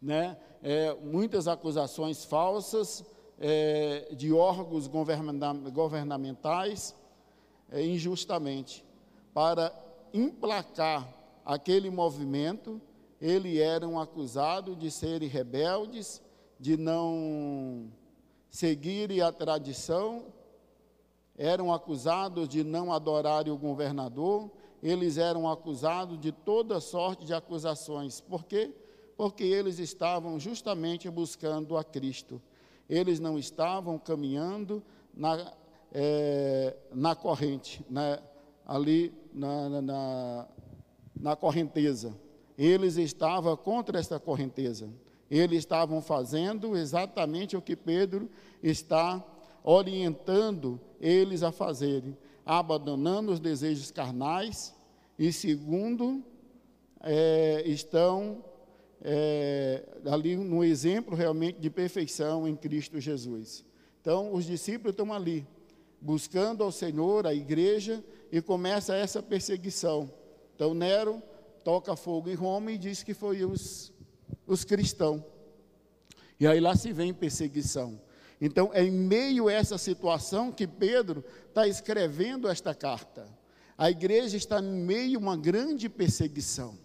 né, 0.00 0.36
é, 0.62 0.94
muitas 0.94 1.48
acusações 1.48 2.24
falsas 2.24 3.04
é, 3.38 4.08
de 4.12 4.32
órgãos 4.32 4.86
governamentais 4.86 6.94
é, 7.70 7.84
injustamente 7.84 8.84
para 9.32 9.72
emplacar 10.12 11.08
aquele 11.44 11.90
movimento. 11.90 12.80
Eles 13.20 13.58
eram 13.58 13.98
acusados 13.98 14.78
de 14.78 14.90
serem 14.90 15.28
rebeldes, 15.28 16.22
de 16.58 16.76
não 16.76 17.90
seguirem 18.50 19.20
a 19.20 19.32
tradição, 19.32 20.26
eram 21.36 21.72
acusados 21.72 22.48
de 22.48 22.64
não 22.64 22.92
adorarem 22.92 23.52
o 23.52 23.58
governador, 23.58 24.50
eles 24.82 25.18
eram 25.18 25.48
acusados 25.48 26.18
de 26.18 26.32
toda 26.32 26.80
sorte 26.80 27.24
de 27.24 27.34
acusações. 27.34 28.20
Por 28.20 28.44
quê? 28.44 28.72
Porque 28.72 28.87
eles 29.40 29.78
estavam 29.78 30.38
justamente 30.38 31.10
buscando 31.10 31.76
a 31.76 31.84
Cristo. 31.84 32.40
Eles 32.88 33.20
não 33.20 33.38
estavam 33.38 33.98
caminhando 33.98 34.82
na, 35.14 35.52
é, 35.92 36.76
na 36.94 37.14
corrente, 37.14 37.84
na, 37.90 38.20
ali 38.66 39.12
na, 39.32 39.82
na, 39.82 40.48
na 41.20 41.36
correnteza. 41.36 42.14
Eles 42.56 42.96
estavam 42.96 43.56
contra 43.56 43.98
esta 43.98 44.18
correnteza. 44.18 44.88
Eles 45.30 45.58
estavam 45.58 46.00
fazendo 46.00 46.76
exatamente 46.76 47.56
o 47.56 47.62
que 47.62 47.76
Pedro 47.76 48.30
está 48.62 49.22
orientando 49.62 50.80
eles 51.00 51.42
a 51.42 51.52
fazerem 51.52 52.16
abandonando 52.48 53.30
os 53.30 53.38
desejos 53.38 53.90
carnais, 53.90 54.74
e 55.18 55.30
segundo, 55.30 56.24
é, 57.02 57.62
estão 57.66 58.42
é, 59.02 59.84
ali 60.06 60.36
no 60.36 60.64
exemplo 60.64 61.14
realmente 61.14 61.60
de 61.60 61.70
perfeição 61.70 62.48
em 62.48 62.56
Cristo 62.56 63.00
Jesus. 63.00 63.64
Então, 64.00 64.32
os 64.32 64.44
discípulos 64.44 64.92
estão 64.92 65.12
ali, 65.12 65.46
buscando 66.00 66.62
ao 66.62 66.72
Senhor, 66.72 67.26
a 67.26 67.34
igreja, 67.34 68.02
e 68.30 68.40
começa 68.40 68.94
essa 68.94 69.22
perseguição. 69.22 70.10
Então, 70.54 70.74
Nero 70.74 71.22
toca 71.64 71.94
fogo 71.96 72.30
em 72.30 72.34
Roma 72.34 72.72
e 72.72 72.78
diz 72.78 73.02
que 73.02 73.14
foi 73.14 73.44
os, 73.44 73.92
os 74.46 74.64
cristãos. 74.64 75.22
E 76.40 76.46
aí 76.46 76.60
lá 76.60 76.74
se 76.76 76.92
vem 76.92 77.12
perseguição. 77.12 78.00
Então, 78.40 78.70
é 78.72 78.84
em 78.84 78.90
meio 78.90 79.48
a 79.48 79.52
essa 79.52 79.76
situação 79.76 80.52
que 80.52 80.66
Pedro 80.66 81.24
está 81.48 81.66
escrevendo 81.66 82.48
esta 82.48 82.74
carta. 82.74 83.28
A 83.76 83.90
igreja 83.90 84.36
está 84.36 84.60
em 84.60 84.84
meio 84.84 85.18
a 85.18 85.22
uma 85.22 85.36
grande 85.36 85.88
perseguição. 85.88 86.78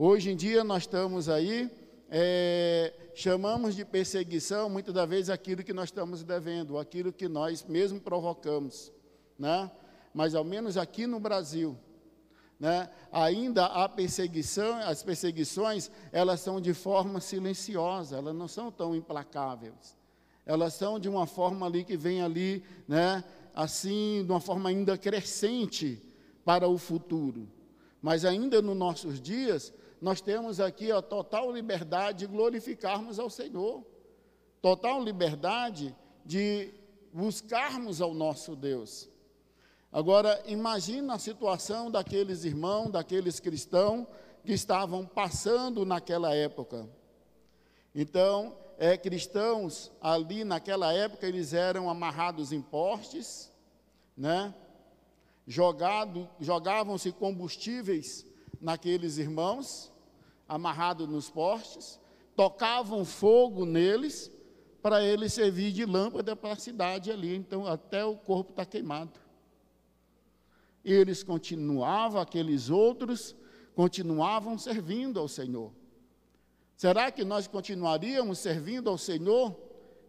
Hoje 0.00 0.30
em 0.30 0.36
dia 0.36 0.62
nós 0.62 0.84
estamos 0.84 1.28
aí, 1.28 1.68
é, 2.08 2.94
chamamos 3.14 3.74
de 3.74 3.84
perseguição 3.84 4.70
muitas 4.70 4.94
das 4.94 5.08
vezes 5.08 5.28
aquilo 5.28 5.64
que 5.64 5.72
nós 5.72 5.88
estamos 5.88 6.22
devendo, 6.22 6.78
aquilo 6.78 7.12
que 7.12 7.26
nós 7.26 7.64
mesmo 7.64 8.00
provocamos, 8.00 8.92
né? 9.36 9.68
Mas 10.14 10.36
ao 10.36 10.44
menos 10.44 10.76
aqui 10.76 11.04
no 11.04 11.18
Brasil, 11.18 11.76
né? 12.60 12.88
Ainda 13.10 13.66
a 13.66 13.88
perseguição, 13.88 14.76
as 14.78 15.02
perseguições, 15.02 15.90
elas 16.12 16.40
são 16.40 16.60
de 16.60 16.72
forma 16.72 17.20
silenciosa, 17.20 18.18
elas 18.18 18.34
não 18.34 18.46
são 18.46 18.70
tão 18.70 18.94
implacáveis 18.94 19.98
elas 20.48 20.72
são 20.72 20.98
de 20.98 21.10
uma 21.10 21.26
forma 21.26 21.66
ali 21.66 21.84
que 21.84 21.94
vem 21.94 22.22
ali, 22.22 22.64
né, 22.88 23.22
assim, 23.54 24.24
de 24.24 24.32
uma 24.32 24.40
forma 24.40 24.70
ainda 24.70 24.96
crescente 24.96 26.02
para 26.42 26.66
o 26.66 26.78
futuro. 26.78 27.46
Mas 28.00 28.24
ainda 28.24 28.62
nos 28.62 28.74
nossos 28.74 29.20
dias, 29.20 29.74
nós 30.00 30.20
temos 30.20 30.60
aqui 30.60 30.92
a 30.92 31.02
total 31.02 31.50
liberdade 31.50 32.20
de 32.20 32.26
glorificarmos 32.26 33.18
ao 33.18 33.28
Senhor, 33.28 33.84
total 34.62 35.02
liberdade 35.02 35.94
de 36.24 36.72
buscarmos 37.12 38.00
ao 38.00 38.14
nosso 38.14 38.54
Deus. 38.54 39.08
Agora, 39.90 40.42
imagina 40.46 41.14
a 41.14 41.18
situação 41.18 41.90
daqueles 41.90 42.44
irmãos, 42.44 42.90
daqueles 42.90 43.40
cristãos 43.40 44.06
que 44.44 44.52
estavam 44.52 45.06
passando 45.06 45.84
naquela 45.84 46.34
época. 46.34 46.88
Então, 47.94 48.56
é, 48.78 48.96
cristãos 48.96 49.90
ali 50.00 50.44
naquela 50.44 50.92
época 50.92 51.26
eles 51.26 51.52
eram 51.52 51.90
amarrados 51.90 52.52
em 52.52 52.62
postes, 52.62 53.50
né? 54.16 54.54
Jogado, 55.46 56.28
jogavam-se 56.38 57.10
combustíveis 57.10 58.27
naqueles 58.60 59.18
irmãos, 59.18 59.92
amarrados 60.48 61.08
nos 61.08 61.30
postes, 61.30 62.00
tocavam 62.34 63.04
fogo 63.04 63.64
neles 63.64 64.30
para 64.80 65.02
eles 65.02 65.32
servir 65.32 65.72
de 65.72 65.84
lâmpada 65.84 66.36
para 66.36 66.52
a 66.52 66.56
cidade 66.56 67.10
ali, 67.10 67.34
então 67.34 67.66
até 67.66 68.04
o 68.04 68.16
corpo 68.16 68.50
está 68.50 68.64
queimado. 68.64 69.20
E 70.84 70.92
eles 70.92 71.22
continuavam, 71.22 72.20
aqueles 72.20 72.70
outros 72.70 73.34
continuavam 73.74 74.56
servindo 74.56 75.18
ao 75.20 75.28
Senhor. 75.28 75.72
Será 76.76 77.10
que 77.10 77.24
nós 77.24 77.46
continuaríamos 77.46 78.38
servindo 78.38 78.88
ao 78.88 78.96
Senhor 78.96 79.56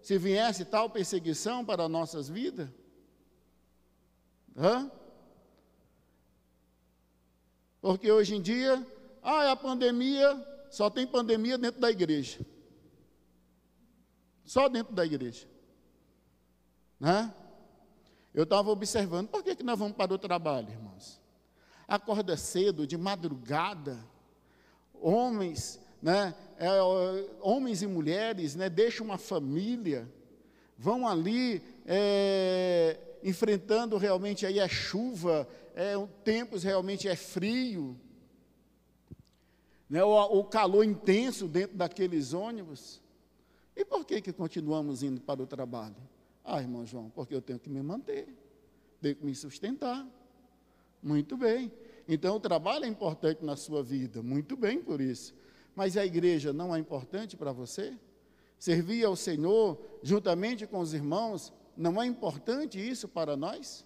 se 0.02 0.18
viesse 0.18 0.64
tal 0.64 0.90
perseguição 0.90 1.66
para 1.66 1.90
nossas 1.90 2.30
vidas? 2.30 2.70
Hã? 4.56 4.92
Porque 7.82 8.12
hoje 8.12 8.36
em 8.36 8.42
dia, 8.42 8.86
ah, 9.22 9.46
é 9.46 9.52
a 9.52 9.56
pandemia, 9.56 10.46
só 10.70 10.90
tem 10.90 11.08
pandemia 11.08 11.58
dentro 11.58 11.80
da 11.80 11.90
igreja. 11.90 12.46
Só 14.46 14.68
dentro 14.68 14.94
da 14.94 15.06
igreja. 15.06 15.48
Né? 17.00 17.34
Eu 18.34 18.44
estava 18.44 18.70
observando, 18.70 19.28
por 19.28 19.44
que, 19.44 19.56
que 19.56 19.64
nós 19.64 19.78
vamos 19.78 19.96
para 19.96 20.14
o 20.14 20.18
trabalho, 20.18 20.70
irmãos? 20.70 21.22
Acorda 21.88 22.38
cedo, 22.38 22.86
de 22.86 22.98
madrugada, 22.98 23.98
homens 24.94 25.80
né, 26.02 26.34
é, 26.58 26.70
homens 27.42 27.82
e 27.82 27.88
mulheres, 27.88 28.56
né, 28.56 28.70
deixam 28.70 29.06
uma 29.06 29.18
família, 29.18 30.10
vão 30.78 31.08
ali 31.08 31.62
é, 31.86 32.98
enfrentando 33.24 33.98
realmente 33.98 34.46
aí 34.46 34.60
a 34.60 34.68
chuva, 34.68 35.48
é, 35.76 35.94
tempos 36.24 36.64
realmente 36.64 37.08
é 37.08 37.16
frio, 37.16 37.98
né, 39.90 40.04
o, 40.04 40.40
o 40.40 40.44
calor 40.44 40.84
intenso 40.84 41.48
dentro 41.48 41.76
daqueles 41.76 42.34
ônibus. 42.34 43.02
E 43.76 43.84
por 43.84 44.06
que, 44.06 44.22
que 44.22 44.34
continuamos 44.34 45.04
indo 45.04 45.20
para 45.22 45.42
o 45.42 45.48
trabalho? 45.48 45.96
Ah, 46.44 46.62
irmão 46.62 46.86
João, 46.86 47.10
porque 47.10 47.34
eu 47.34 47.42
tenho 47.42 47.60
que 47.60 47.70
me 47.70 47.82
manter, 47.82 48.28
tenho 49.02 49.16
que 49.16 49.26
me 49.26 49.34
sustentar. 49.34 50.06
Muito 51.02 51.38
bem. 51.38 51.72
Então, 52.08 52.36
o 52.36 52.40
trabalho 52.40 52.86
é 52.86 52.88
importante 52.88 53.44
na 53.44 53.56
sua 53.56 53.82
vida, 53.82 54.22
muito 54.22 54.58
bem 54.58 54.82
por 54.82 55.00
isso. 55.00 55.34
Mas 55.76 55.96
a 55.96 56.06
igreja 56.06 56.52
não 56.52 56.76
é 56.76 56.80
importante 56.80 57.38
para 57.38 57.52
você? 57.52 57.96
Servir 58.58 59.06
ao 59.06 59.16
Senhor 59.16 59.80
juntamente 60.04 60.68
com 60.68 60.80
os 60.80 60.94
irmãos, 60.94 61.54
não 61.80 62.02
é 62.02 62.06
importante 62.06 62.78
isso 62.78 63.08
para 63.08 63.38
nós? 63.38 63.86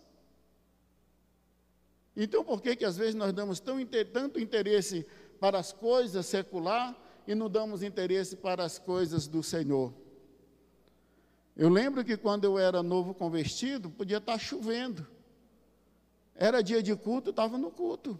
Então, 2.15 2.43
por 2.43 2.61
que 2.61 2.75
que 2.75 2.85
às 2.85 2.97
vezes 2.97 3.13
nós 3.13 3.31
damos 3.31 3.59
tão, 3.59 3.77
tanto 4.11 4.39
interesse 4.39 5.05
para 5.39 5.59
as 5.59 5.71
coisas 5.71 6.25
secular 6.25 6.97
e 7.27 7.35
não 7.35 7.49
damos 7.49 7.83
interesse 7.83 8.35
para 8.35 8.63
as 8.63 8.79
coisas 8.79 9.27
do 9.27 9.43
Senhor? 9.43 9.93
Eu 11.55 11.69
lembro 11.69 12.03
que 12.03 12.17
quando 12.17 12.45
eu 12.45 12.57
era 12.57 12.81
novo 12.81 13.13
convertido, 13.13 13.91
podia 13.91 14.17
estar 14.17 14.39
chovendo. 14.39 15.05
Era 16.35 16.63
dia 16.63 16.81
de 16.81 16.95
culto, 16.95 17.29
estava 17.29 17.59
no 17.59 17.69
culto. 17.69 18.19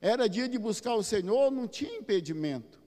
Era 0.00 0.28
dia 0.28 0.48
de 0.48 0.58
buscar 0.58 0.94
o 0.96 1.04
Senhor, 1.04 1.52
não 1.52 1.68
tinha 1.68 1.96
impedimento. 1.96 2.80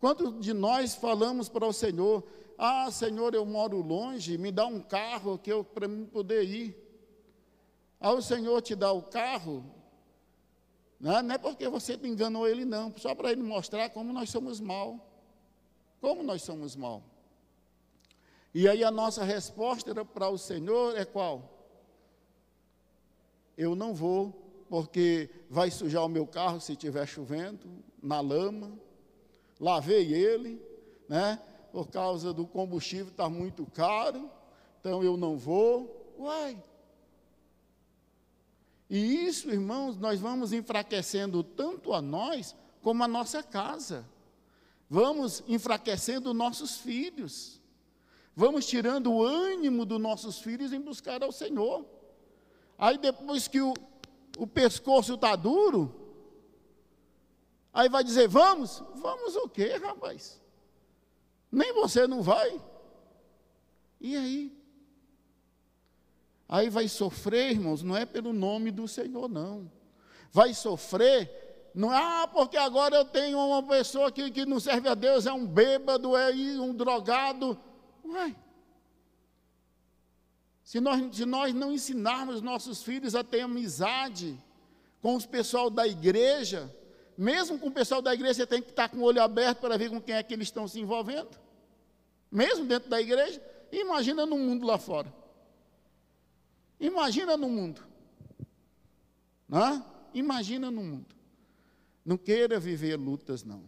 Quantos 0.00 0.40
de 0.40 0.52
nós 0.52 0.96
falamos 0.96 1.48
para 1.48 1.66
o 1.66 1.72
Senhor: 1.72 2.24
Ah, 2.58 2.90
Senhor, 2.90 3.34
eu 3.34 3.44
moro 3.44 3.80
longe, 3.80 4.38
me 4.38 4.50
dá 4.50 4.66
um 4.66 4.80
carro 4.80 5.38
que 5.38 5.52
eu 5.52 5.62
para 5.62 5.86
mim 5.86 6.06
poder 6.06 6.42
ir. 6.44 6.76
Ao 8.00 8.20
Senhor 8.22 8.60
te 8.62 8.74
dá 8.74 8.92
o 8.92 9.02
carro, 9.02 9.64
Não 10.98 11.18
é, 11.18 11.22
não 11.22 11.34
é 11.34 11.38
porque 11.38 11.68
você 11.68 11.94
enganou 12.02 12.48
ele, 12.48 12.64
não, 12.64 12.92
só 12.96 13.14
para 13.14 13.30
ele 13.30 13.42
mostrar 13.42 13.90
como 13.90 14.12
nós 14.12 14.30
somos 14.30 14.60
mal. 14.60 14.98
Como 16.00 16.22
nós 16.22 16.42
somos 16.42 16.74
mal. 16.74 17.02
E 18.54 18.66
aí 18.68 18.82
a 18.82 18.90
nossa 18.90 19.22
resposta 19.22 20.04
para 20.04 20.28
o 20.30 20.38
Senhor 20.38 20.96
é 20.96 21.04
qual? 21.04 21.52
Eu 23.56 23.74
não 23.74 23.94
vou, 23.94 24.64
porque 24.68 25.28
vai 25.50 25.70
sujar 25.70 26.04
o 26.04 26.08
meu 26.08 26.26
carro 26.26 26.60
se 26.60 26.72
estiver 26.72 27.06
chovendo, 27.06 27.68
na 28.02 28.20
lama. 28.20 28.72
Lavei 29.60 30.12
ele, 30.12 30.60
né? 31.08 31.38
Por 31.76 31.88
causa 31.88 32.32
do 32.32 32.46
combustível 32.46 33.08
está 33.08 33.28
muito 33.28 33.66
caro, 33.66 34.30
então 34.80 35.04
eu 35.04 35.14
não 35.14 35.36
vou. 35.36 36.14
Uai, 36.18 36.56
e 38.88 39.26
isso, 39.26 39.50
irmãos, 39.50 39.94
nós 39.98 40.18
vamos 40.18 40.54
enfraquecendo 40.54 41.44
tanto 41.44 41.92
a 41.92 42.00
nós 42.00 42.56
como 42.80 43.04
a 43.04 43.06
nossa 43.06 43.42
casa. 43.42 44.08
Vamos 44.88 45.44
enfraquecendo 45.46 46.32
nossos 46.32 46.78
filhos. 46.78 47.60
Vamos 48.34 48.64
tirando 48.64 49.12
o 49.12 49.22
ânimo 49.22 49.84
dos 49.84 50.00
nossos 50.00 50.38
filhos 50.38 50.72
em 50.72 50.80
buscar 50.80 51.22
ao 51.22 51.30
Senhor. 51.30 51.84
Aí 52.78 52.96
depois 52.96 53.48
que 53.48 53.60
o, 53.60 53.74
o 54.38 54.46
pescoço 54.46 55.12
está 55.12 55.36
duro, 55.36 55.94
aí 57.70 57.90
vai 57.90 58.02
dizer, 58.02 58.28
vamos? 58.28 58.82
Vamos 58.94 59.36
o 59.36 59.46
quê, 59.46 59.76
rapaz? 59.76 60.40
Nem 61.56 61.72
você 61.72 62.06
não 62.06 62.20
vai. 62.20 62.60
E 63.98 64.14
aí? 64.14 64.52
Aí 66.46 66.68
vai 66.68 66.86
sofrer, 66.86 67.52
irmãos, 67.52 67.82
não 67.82 67.96
é 67.96 68.04
pelo 68.04 68.30
nome 68.30 68.70
do 68.70 68.86
Senhor, 68.86 69.26
não. 69.26 69.72
Vai 70.30 70.52
sofrer, 70.52 71.70
não 71.74 71.90
é, 71.90 71.96
ah, 71.96 72.28
porque 72.30 72.58
agora 72.58 72.96
eu 72.96 73.06
tenho 73.06 73.38
uma 73.38 73.62
pessoa 73.62 74.12
que, 74.12 74.30
que 74.30 74.44
não 74.44 74.60
serve 74.60 74.86
a 74.86 74.94
Deus, 74.94 75.24
é 75.24 75.32
um 75.32 75.46
bêbado, 75.46 76.14
é 76.14 76.30
um 76.60 76.74
drogado. 76.74 77.58
Uai. 78.04 78.36
Se 80.62 80.78
nós, 80.78 81.16
se 81.16 81.24
nós 81.24 81.54
não 81.54 81.72
ensinarmos 81.72 82.42
nossos 82.42 82.82
filhos 82.82 83.14
a 83.14 83.24
ter 83.24 83.40
amizade 83.40 84.38
com 85.00 85.14
os 85.14 85.24
pessoal 85.24 85.70
da 85.70 85.88
igreja, 85.88 86.70
mesmo 87.16 87.58
com 87.58 87.68
o 87.68 87.72
pessoal 87.72 88.02
da 88.02 88.12
igreja, 88.12 88.34
você 88.34 88.46
tem 88.46 88.60
que 88.60 88.68
estar 88.68 88.90
com 88.90 88.98
o 88.98 89.04
olho 89.04 89.22
aberto 89.22 89.60
para 89.60 89.78
ver 89.78 89.88
com 89.88 90.02
quem 90.02 90.16
é 90.16 90.22
que 90.22 90.34
eles 90.34 90.48
estão 90.48 90.68
se 90.68 90.78
envolvendo. 90.78 91.45
Mesmo 92.36 92.66
dentro 92.66 92.90
da 92.90 93.00
igreja, 93.00 93.40
imagina 93.72 94.26
no 94.26 94.36
mundo 94.36 94.66
lá 94.66 94.76
fora. 94.76 95.10
Imagina 96.78 97.34
no 97.34 97.48
mundo. 97.48 97.80
Né? 99.48 99.82
Imagina 100.12 100.70
no 100.70 100.82
mundo. 100.82 101.16
Não 102.04 102.18
queira 102.18 102.60
viver 102.60 102.96
lutas, 102.96 103.42
não. 103.42 103.64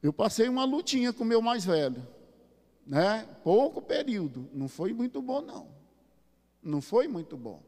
Eu 0.00 0.12
passei 0.12 0.48
uma 0.48 0.64
lutinha 0.64 1.12
com 1.12 1.24
o 1.24 1.26
meu 1.26 1.42
mais 1.42 1.64
velho. 1.64 2.06
Né? 2.86 3.26
Pouco 3.42 3.82
período. 3.82 4.48
Não 4.52 4.68
foi 4.68 4.92
muito 4.92 5.20
bom, 5.20 5.40
não. 5.40 5.66
Não 6.62 6.80
foi 6.80 7.08
muito 7.08 7.36
bom. 7.36 7.60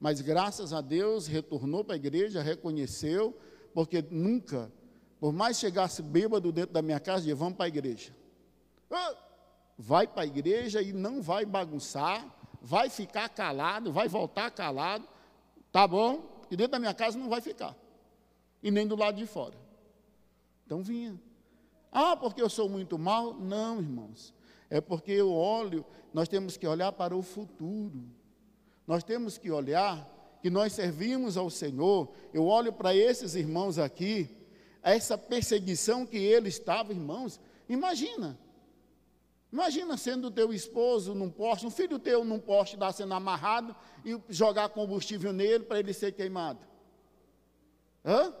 Mas 0.00 0.22
graças 0.22 0.72
a 0.72 0.80
Deus 0.80 1.26
retornou 1.26 1.84
para 1.84 1.96
a 1.96 1.98
igreja, 1.98 2.40
reconheceu, 2.40 3.38
porque 3.74 4.02
nunca, 4.10 4.72
por 5.20 5.34
mais 5.34 5.58
chegasse 5.58 6.00
bêbado 6.00 6.50
dentro 6.50 6.72
da 6.72 6.80
minha 6.80 6.98
casa, 6.98 7.18
dizia, 7.18 7.34
vamos 7.34 7.56
para 7.58 7.66
a 7.66 7.68
igreja. 7.68 8.18
Vai 9.78 10.06
para 10.06 10.22
a 10.22 10.26
igreja 10.26 10.82
e 10.82 10.92
não 10.92 11.22
vai 11.22 11.46
bagunçar, 11.46 12.26
vai 12.60 12.90
ficar 12.90 13.28
calado, 13.28 13.92
vai 13.92 14.08
voltar 14.08 14.50
calado, 14.50 15.08
tá 15.72 15.86
bom? 15.86 16.44
E 16.50 16.56
dentro 16.56 16.72
da 16.72 16.78
minha 16.78 16.92
casa 16.92 17.18
não 17.18 17.28
vai 17.28 17.40
ficar. 17.40 17.74
E 18.62 18.70
nem 18.70 18.86
do 18.86 18.96
lado 18.96 19.16
de 19.16 19.26
fora. 19.26 19.56
Então 20.66 20.82
vinha. 20.82 21.18
Ah, 21.90 22.16
porque 22.16 22.42
eu 22.42 22.50
sou 22.50 22.68
muito 22.68 22.98
mal? 22.98 23.34
Não, 23.34 23.80
irmãos. 23.80 24.34
É 24.68 24.80
porque 24.80 25.12
eu 25.12 25.32
olho, 25.32 25.84
nós 26.12 26.28
temos 26.28 26.56
que 26.56 26.66
olhar 26.66 26.92
para 26.92 27.16
o 27.16 27.22
futuro. 27.22 28.04
Nós 28.86 29.02
temos 29.02 29.38
que 29.38 29.50
olhar 29.50 30.08
que 30.42 30.50
nós 30.50 30.72
servimos 30.72 31.36
ao 31.36 31.48
Senhor. 31.48 32.10
Eu 32.32 32.46
olho 32.46 32.72
para 32.72 32.94
esses 32.94 33.34
irmãos 33.34 33.78
aqui, 33.78 34.28
essa 34.82 35.16
perseguição 35.16 36.04
que 36.04 36.18
ele 36.18 36.48
estava, 36.48 36.92
irmãos. 36.92 37.40
Imagina, 37.68 38.38
Imagina 39.52 39.96
sendo 39.96 40.30
teu 40.30 40.52
esposo 40.52 41.14
num 41.14 41.28
poste, 41.28 41.66
um 41.66 41.70
filho 41.70 41.98
teu 41.98 42.24
num 42.24 42.38
poste 42.38 42.76
lá 42.76 42.92
sendo 42.92 43.14
amarrado 43.14 43.74
e 44.04 44.18
jogar 44.28 44.68
combustível 44.68 45.32
nele 45.32 45.64
para 45.64 45.80
ele 45.80 45.92
ser 45.92 46.12
queimado. 46.12 46.60
Hã? 48.04 48.32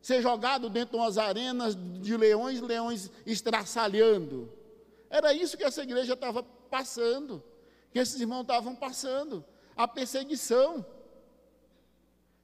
Ser 0.00 0.22
jogado 0.22 0.70
dentro 0.70 0.96
de 0.96 1.02
umas 1.02 1.18
arenas 1.18 1.76
de 2.00 2.16
leões, 2.16 2.60
leões 2.60 3.10
estraçalhando. 3.26 4.50
Era 5.10 5.34
isso 5.34 5.56
que 5.56 5.64
essa 5.64 5.82
igreja 5.82 6.14
estava 6.14 6.42
passando, 6.42 7.42
que 7.92 7.98
esses 7.98 8.20
irmãos 8.20 8.42
estavam 8.42 8.74
passando, 8.74 9.44
a 9.76 9.88
perseguição. 9.88 10.86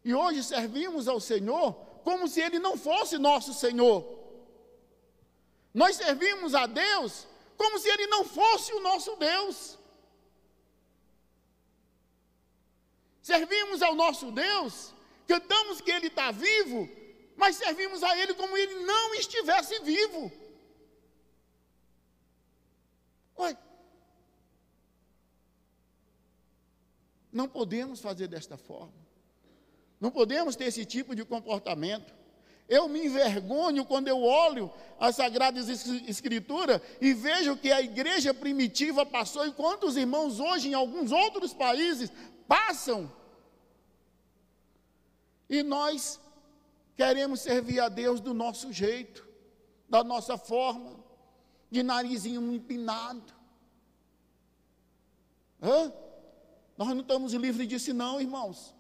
E 0.05 0.12
hoje 0.12 0.42
servimos 0.42 1.07
ao 1.07 1.20
Senhor 1.20 1.72
como 2.03 2.27
se 2.27 2.40
Ele 2.40 2.59
não 2.59 2.77
fosse 2.77 3.16
nosso 3.16 3.55
Senhor. 3.55 4.05
Nós 5.72 5.96
servimos 5.96 6.55
a 6.55 6.66
Deus 6.66 7.27
como 7.57 7.79
se 7.79 7.88
Ele 7.88 8.07
não 8.07 8.25
fosse 8.25 8.73
o 8.73 8.81
nosso 8.81 9.16
Deus. 9.16 9.79
Servimos 13.23 13.83
ao 13.83 13.95
nosso 13.95 14.31
Deus, 14.31 14.95
cantamos 15.27 15.81
que 15.81 15.90
Ele 15.90 16.07
está 16.07 16.31
vivo, 16.31 16.88
mas 17.37 17.57
servimos 17.57 18.03
a 18.03 18.16
Ele 18.19 18.35
como 18.35 18.57
Ele 18.57 18.75
não 18.85 19.14
estivesse 19.14 19.79
vivo. 19.81 20.31
Não 27.37 27.47
podemos 27.47 28.01
fazer 28.01 28.29
desta 28.29 28.57
forma. 28.57 28.95
Não 30.01 30.11
podemos 30.11 30.57
ter 30.57 30.64
esse 30.64 30.87
tipo 30.87 31.14
de 31.14 31.23
comportamento. 31.23 32.14
Eu 32.69 32.89
me 32.89 33.07
envergonho 33.07 33.85
quando 33.85 34.09
eu 34.09 34.23
olho 34.23 34.71
as 34.99 35.17
Sagradas 35.17 35.69
Escrituras 36.09 36.81
e 37.01 37.15
vejo 37.15 37.57
que 37.57 37.71
a 37.71 37.81
igreja 37.81 38.35
primitiva 38.35 39.07
passou 39.07 39.47
e 39.47 39.53
quantos 39.53 39.97
irmãos 39.97 40.41
hoje 40.41 40.69
em 40.69 40.75
alguns 40.75 41.13
outros 41.13 41.53
países 41.53 42.11
passam. 42.49 43.11
E 45.49 45.63
nós 45.63 46.21
queremos 46.97 47.41
servir 47.41 47.79
a 47.79 47.89
Deus 47.89 48.21
do 48.21 48.35
nosso 48.35 48.73
jeito, 48.73 49.25
da 49.89 50.03
nossa 50.03 50.37
forma, 50.37 50.97
de 51.71 51.85
narizinho 51.85 52.53
empinado. 52.53 53.33
Hã? 55.63 55.93
Nós 56.77 56.89
não 56.89 57.01
estamos 57.01 57.33
livres 57.33 57.69
disso, 57.69 57.95
não, 57.95 58.21
irmãos. 58.21 58.75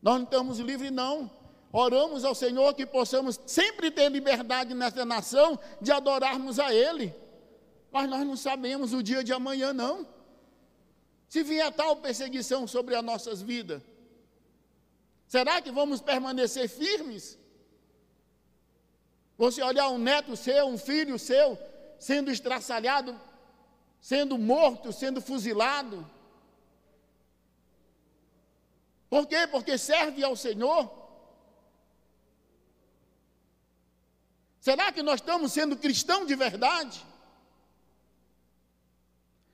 Nós 0.00 0.16
não 0.16 0.24
estamos 0.24 0.58
livres, 0.58 0.90
não. 0.90 1.30
Oramos 1.76 2.24
ao 2.24 2.36
Senhor 2.36 2.72
que 2.72 2.86
possamos 2.86 3.40
sempre 3.46 3.90
ter 3.90 4.08
liberdade 4.08 4.72
nessa 4.74 5.04
nação 5.04 5.58
de 5.80 5.90
adorarmos 5.90 6.60
a 6.60 6.72
Ele. 6.72 7.12
Mas 7.90 8.08
nós 8.08 8.24
não 8.24 8.36
sabemos 8.36 8.92
o 8.92 9.02
dia 9.02 9.24
de 9.24 9.32
amanhã, 9.32 9.72
não. 9.72 10.06
Se 11.28 11.42
vier 11.42 11.72
tal 11.72 11.96
perseguição 11.96 12.68
sobre 12.68 12.94
as 12.94 13.02
nossas 13.02 13.42
vidas, 13.42 13.82
será 15.26 15.60
que 15.60 15.72
vamos 15.72 16.00
permanecer 16.00 16.68
firmes? 16.68 17.36
Você 19.36 19.60
olhar 19.60 19.88
um 19.88 19.98
neto 19.98 20.36
seu, 20.36 20.68
um 20.68 20.78
filho 20.78 21.18
seu, 21.18 21.58
sendo 21.98 22.30
estraçalhado, 22.30 23.20
sendo 24.00 24.38
morto, 24.38 24.92
sendo 24.92 25.20
fuzilado. 25.20 26.08
Por 29.10 29.26
quê? 29.26 29.48
Porque 29.48 29.76
serve 29.76 30.22
ao 30.22 30.36
Senhor. 30.36 31.03
Será 34.64 34.90
que 34.90 35.02
nós 35.02 35.16
estamos 35.16 35.52
sendo 35.52 35.76
cristãos 35.76 36.26
de 36.26 36.34
verdade? 36.34 37.04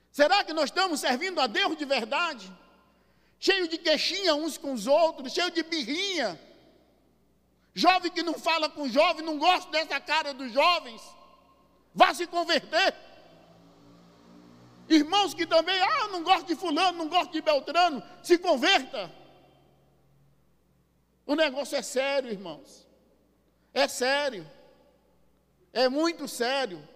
Será 0.09 0.41
que 0.41 0.53
nós 0.53 0.69
estamos 0.69 1.01
servindo 1.01 1.41
a 1.41 1.47
Deus 1.47 1.75
de 1.77 1.83
verdade? 1.83 2.49
Cheio 3.37 3.67
de 3.67 3.77
queixinha 3.77 4.33
uns 4.35 4.57
com 4.57 4.71
os 4.71 4.87
outros, 4.87 5.33
cheio 5.33 5.51
de 5.51 5.63
birrinha. 5.63 6.39
Jovem 7.73 8.09
que 8.09 8.23
não 8.23 8.35
fala 8.35 8.69
com 8.69 8.87
jovem, 8.87 9.25
não 9.25 9.37
gosta 9.37 9.69
dessa 9.69 9.99
cara 9.99 10.33
dos 10.33 10.49
jovens. 10.53 11.01
Vá 11.93 12.13
se 12.13 12.25
converter. 12.25 12.95
Irmãos 14.87 15.33
que 15.33 15.45
também, 15.45 15.77
ah, 15.81 16.07
não 16.07 16.23
gosto 16.23 16.47
de 16.47 16.55
fulano, 16.55 16.99
não 16.99 17.09
gosto 17.09 17.33
de 17.33 17.41
Beltrano, 17.41 18.01
se 18.23 18.37
converta. 18.37 19.13
O 21.25 21.35
negócio 21.35 21.77
é 21.77 21.81
sério, 21.81 22.31
irmãos. 22.31 22.87
É 23.73 23.89
sério. 23.89 24.49
É 25.73 25.87
muito 25.87 26.27
sério. 26.27 26.87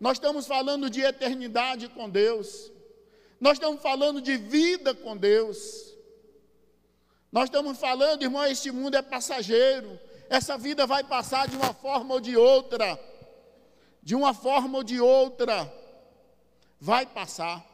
Nós 0.00 0.16
estamos 0.16 0.46
falando 0.46 0.90
de 0.90 1.00
eternidade 1.00 1.88
com 1.88 2.08
Deus. 2.08 2.72
Nós 3.40 3.54
estamos 3.54 3.82
falando 3.82 4.20
de 4.20 4.36
vida 4.36 4.94
com 4.94 5.16
Deus. 5.16 5.92
Nós 7.30 7.44
estamos 7.44 7.78
falando, 7.78 8.22
irmão, 8.22 8.44
este 8.44 8.70
mundo 8.70 8.96
é 8.96 9.02
passageiro. 9.02 9.98
Essa 10.28 10.56
vida 10.56 10.86
vai 10.86 11.04
passar 11.04 11.48
de 11.48 11.56
uma 11.56 11.72
forma 11.72 12.14
ou 12.14 12.20
de 12.20 12.36
outra. 12.36 12.98
De 14.02 14.14
uma 14.14 14.34
forma 14.34 14.78
ou 14.78 14.84
de 14.84 15.00
outra. 15.00 15.72
Vai 16.80 17.06
passar. 17.06 17.64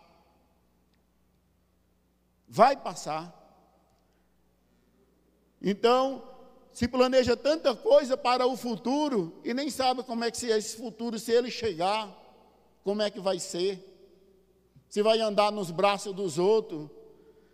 Vai 2.46 2.76
passar. 2.76 3.34
Então, 5.60 6.22
se 6.78 6.86
planeja 6.86 7.36
tanta 7.36 7.74
coisa 7.74 8.16
para 8.16 8.46
o 8.46 8.56
futuro 8.56 9.40
e 9.44 9.52
nem 9.52 9.68
sabe 9.68 10.04
como 10.04 10.22
é 10.22 10.30
que 10.30 10.46
é 10.46 10.56
esse 10.56 10.76
futuro, 10.76 11.18
se 11.18 11.32
ele 11.32 11.50
chegar, 11.50 12.08
como 12.84 13.02
é 13.02 13.10
que 13.10 13.18
vai 13.18 13.40
ser. 13.40 13.84
Se 14.88 15.02
vai 15.02 15.18
andar 15.20 15.50
nos 15.50 15.72
braços 15.72 16.14
dos 16.14 16.38
outros, 16.38 16.88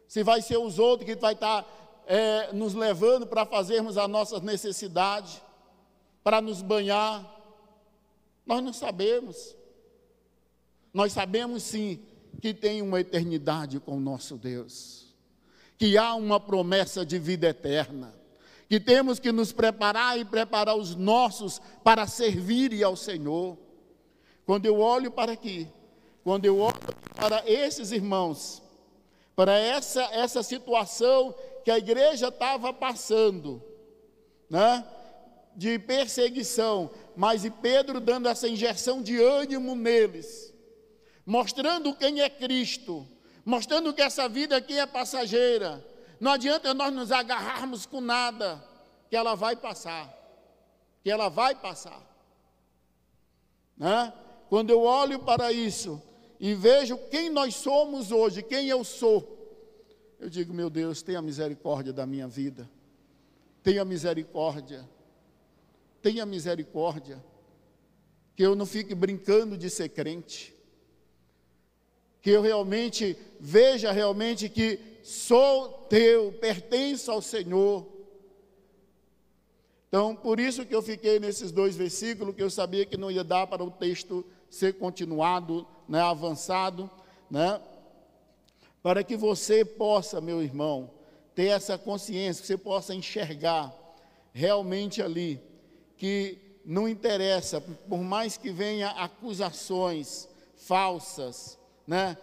se 0.07 0.23
vai 0.23 0.43
ser 0.43 0.59
os 0.59 0.79
outros 0.79 1.09
que 1.09 1.17
vai 1.17 1.33
estar 1.33 1.65
é, 2.07 2.53
nos 2.53 2.75
levando 2.75 3.27
para 3.27 3.47
fazermos 3.47 3.97
as 3.97 4.11
nossas 4.11 4.43
necessidades, 4.43 5.41
para 6.23 6.43
nos 6.43 6.61
banhar. 6.61 7.25
Nós 8.45 8.63
não 8.63 8.75
sabemos. 8.75 9.57
Nós 10.93 11.15
sabemos 11.15 11.63
sim 11.63 11.99
que 12.43 12.53
tem 12.53 12.83
uma 12.83 13.01
eternidade 13.01 13.81
com 13.81 13.97
o 13.97 14.01
nosso 14.01 14.37
Deus, 14.37 15.15
que 15.79 15.97
há 15.97 16.15
uma 16.15 16.39
promessa 16.39 17.07
de 17.07 17.19
vida 17.19 17.49
eterna, 17.49 18.23
que 18.69 18.81
temos 18.81 19.19
que 19.19 19.31
nos 19.31 19.53
preparar 19.53 20.19
e 20.19 20.25
preparar 20.25 20.77
os 20.77 20.95
nossos 20.95 21.61
para 21.83 22.07
servirem 22.07 22.83
ao 22.83 22.97
Senhor. 22.97 23.59
Quando 24.47 24.67
eu 24.67 24.81
olho 24.81 25.11
para 25.11 25.33
aqui, 25.33 25.69
quando 26.23 26.45
eu 26.45 26.59
olho 26.59 26.75
para 27.15 27.43
esses 27.49 27.93
irmãos, 27.93 28.63
para 29.37 29.59
essa, 29.59 30.03
essa 30.13 30.43
situação 30.43 31.35
que 31.65 31.71
a 31.71 31.79
igreja 31.79 32.29
estava 32.29 32.73
passando, 32.73 33.63
né? 34.49 34.85
de 35.57 35.79
perseguição, 35.79 36.91
mas 37.17 37.45
e 37.45 37.51
Pedro 37.51 38.01
dando 38.01 38.29
essa 38.29 38.49
injeção 38.49 39.03
de 39.03 39.21
ânimo 39.21 39.75
neles, 39.75 40.53
mostrando 41.25 41.95
quem 41.95 42.21
é 42.21 42.29
Cristo, 42.29 43.07
mostrando 43.45 43.93
que 43.93 44.03
essa 44.03 44.29
vida 44.29 44.57
aqui 44.57 44.79
é 44.79 44.87
passageira. 44.87 45.85
Não 46.25 46.33
adianta 46.33 46.73
nós 46.73 46.91
nos 46.91 47.13
agarrarmos 47.13 47.85
com 47.85 48.01
nada, 48.01 48.65
que 49.11 49.15
ela 49.15 49.35
vai 49.35 49.55
passar, 49.55 50.11
que 51.03 51.11
ela 51.11 51.29
vai 51.29 51.55
passar. 51.55 52.01
Né? 53.77 54.11
Quando 54.49 54.71
eu 54.71 54.81
olho 54.81 55.19
para 55.19 55.53
isso 55.53 56.01
e 56.41 56.55
vejo 56.55 56.97
quem 57.11 57.29
nós 57.29 57.57
somos 57.57 58.11
hoje, 58.11 58.43
quem 58.43 58.67
eu 58.69 58.83
sou, 58.83 60.17
eu 60.19 60.31
digo, 60.31 60.55
meu 60.55 60.71
Deus, 60.71 61.03
tenha 61.03 61.21
misericórdia 61.21 61.93
da 61.93 62.07
minha 62.07 62.27
vida. 62.27 62.71
Tenha 63.63 63.85
misericórdia. 63.85 64.89
Tenha 66.01 66.25
misericórdia. 66.25 67.23
Que 68.35 68.47
eu 68.47 68.57
não 68.57 68.65
fique 68.65 68.95
brincando 68.95 69.59
de 69.59 69.69
ser 69.69 69.91
crente. 69.91 70.55
Que 72.23 72.31
eu 72.31 72.41
realmente 72.41 73.15
veja 73.39 73.93
realmente 73.93 74.49
que 74.49 74.94
sou 75.05 75.69
teu, 75.91 76.33
pertenço 76.41 77.13
ao 77.13 77.21
Senhor. 77.21 77.87
Então, 79.87 80.17
por 80.17 80.41
isso 80.41 80.65
que 80.65 80.75
eu 80.75 80.81
fiquei 80.81 81.21
nesses 81.21 81.53
dois 81.53 81.77
versículos, 81.77 82.35
que 82.35 82.43
eu 82.43 82.51
sabia 82.51 82.87
que 82.87 82.97
não 82.97 83.11
ia 83.11 83.23
dar 83.23 83.47
para 83.47 83.63
o 83.63 83.71
texto 83.71 84.25
ser 84.49 84.79
continuado, 84.79 85.67
né, 85.87 86.01
avançado, 86.01 86.91
né? 87.31 87.61
para 88.83 89.05
que 89.05 89.15
você 89.17 89.65
possa, 89.65 90.21
meu 90.21 90.43
irmão, 90.43 90.91
ter 91.35 91.49
essa 91.49 91.77
consciência, 91.77 92.41
que 92.41 92.47
você 92.47 92.57
possa 92.57 92.95
enxergar 92.95 93.73
realmente 94.33 95.03
ali 95.03 95.41
que 95.97 96.39
não 96.65 96.89
interessa, 96.89 97.61
por 97.61 98.01
mais 98.01 98.39
que 98.39 98.51
venha 98.51 98.89
acusações 98.89 100.29
falsas, 100.57 101.59
né? 101.87 102.17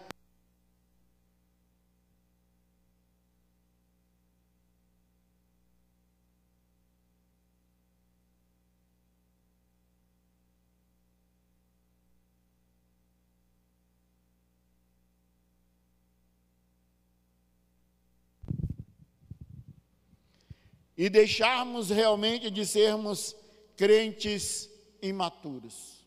E 21.01 21.09
deixarmos 21.09 21.89
realmente 21.89 22.51
de 22.51 22.63
sermos 22.63 23.35
crentes 23.75 24.69
imaturos. 25.01 26.05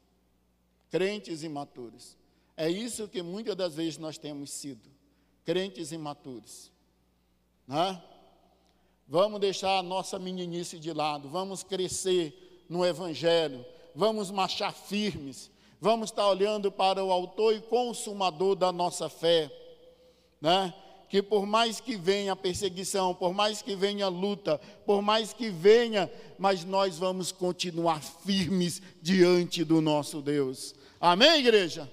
Crentes 0.88 1.42
imaturos. 1.42 2.16
É 2.56 2.70
isso 2.70 3.08
que 3.08 3.20
muitas 3.20 3.56
das 3.56 3.74
vezes 3.74 3.98
nós 3.98 4.18
temos 4.18 4.52
sido, 4.52 4.88
crentes 5.44 5.90
imaturos. 5.90 6.70
Né? 7.66 8.00
Vamos 9.08 9.40
deixar 9.40 9.78
a 9.78 9.82
nossa 9.82 10.16
meninice 10.16 10.78
de 10.78 10.92
lado, 10.92 11.28
vamos 11.28 11.64
crescer 11.64 12.64
no 12.68 12.86
Evangelho, 12.86 13.66
vamos 13.96 14.30
marchar 14.30 14.72
firmes, 14.72 15.50
vamos 15.80 16.10
estar 16.10 16.28
olhando 16.28 16.70
para 16.70 17.02
o 17.02 17.10
autor 17.10 17.52
e 17.52 17.60
consumador 17.60 18.54
da 18.54 18.70
nossa 18.70 19.08
fé. 19.08 19.50
Né? 20.40 20.72
Que 21.14 21.22
por 21.22 21.46
mais 21.46 21.78
que 21.78 21.96
venha 21.96 22.34
perseguição, 22.34 23.14
por 23.14 23.32
mais 23.32 23.62
que 23.62 23.76
venha 23.76 24.08
luta, 24.08 24.60
por 24.84 25.00
mais 25.00 25.32
que 25.32 25.48
venha, 25.48 26.10
mas 26.36 26.64
nós 26.64 26.98
vamos 26.98 27.30
continuar 27.30 28.02
firmes 28.02 28.82
diante 29.00 29.62
do 29.62 29.80
nosso 29.80 30.20
Deus. 30.20 30.74
Amém, 31.00 31.38
igreja? 31.38 31.88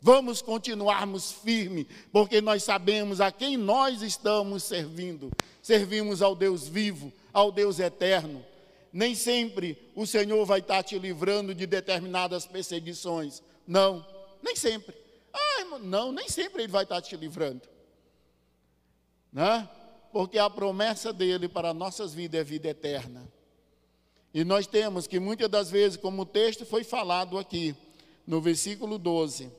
Vamos 0.00 0.42
continuarmos 0.42 1.30
firmes, 1.30 1.86
porque 2.10 2.40
nós 2.40 2.64
sabemos 2.64 3.20
a 3.20 3.30
quem 3.30 3.56
nós 3.56 4.02
estamos 4.02 4.64
servindo. 4.64 5.30
Servimos 5.62 6.22
ao 6.22 6.34
Deus 6.34 6.66
vivo, 6.66 7.12
ao 7.32 7.52
Deus 7.52 7.78
eterno. 7.78 8.44
Nem 8.92 9.14
sempre 9.14 9.78
o 9.94 10.04
Senhor 10.08 10.44
vai 10.44 10.58
estar 10.58 10.82
te 10.82 10.98
livrando 10.98 11.54
de 11.54 11.66
determinadas 11.66 12.46
perseguições. 12.46 13.40
Não, 13.64 14.04
nem 14.42 14.56
sempre. 14.56 14.99
Não, 15.78 16.12
nem 16.12 16.28
sempre 16.28 16.62
ele 16.62 16.72
vai 16.72 16.82
estar 16.82 17.00
te 17.00 17.16
livrando. 17.16 17.62
Né? 19.32 19.68
Porque 20.12 20.38
a 20.38 20.50
promessa 20.50 21.12
dele 21.12 21.48
para 21.48 21.72
nossas 21.72 22.12
vidas 22.12 22.40
é 22.40 22.44
vida 22.44 22.68
eterna. 22.68 23.30
E 24.32 24.44
nós 24.44 24.66
temos 24.66 25.06
que 25.06 25.18
muitas 25.18 25.48
das 25.48 25.70
vezes, 25.70 25.96
como 25.96 26.22
o 26.22 26.26
texto 26.26 26.64
foi 26.64 26.84
falado 26.84 27.38
aqui, 27.38 27.74
no 28.26 28.40
versículo 28.40 28.98
12, 28.98 29.50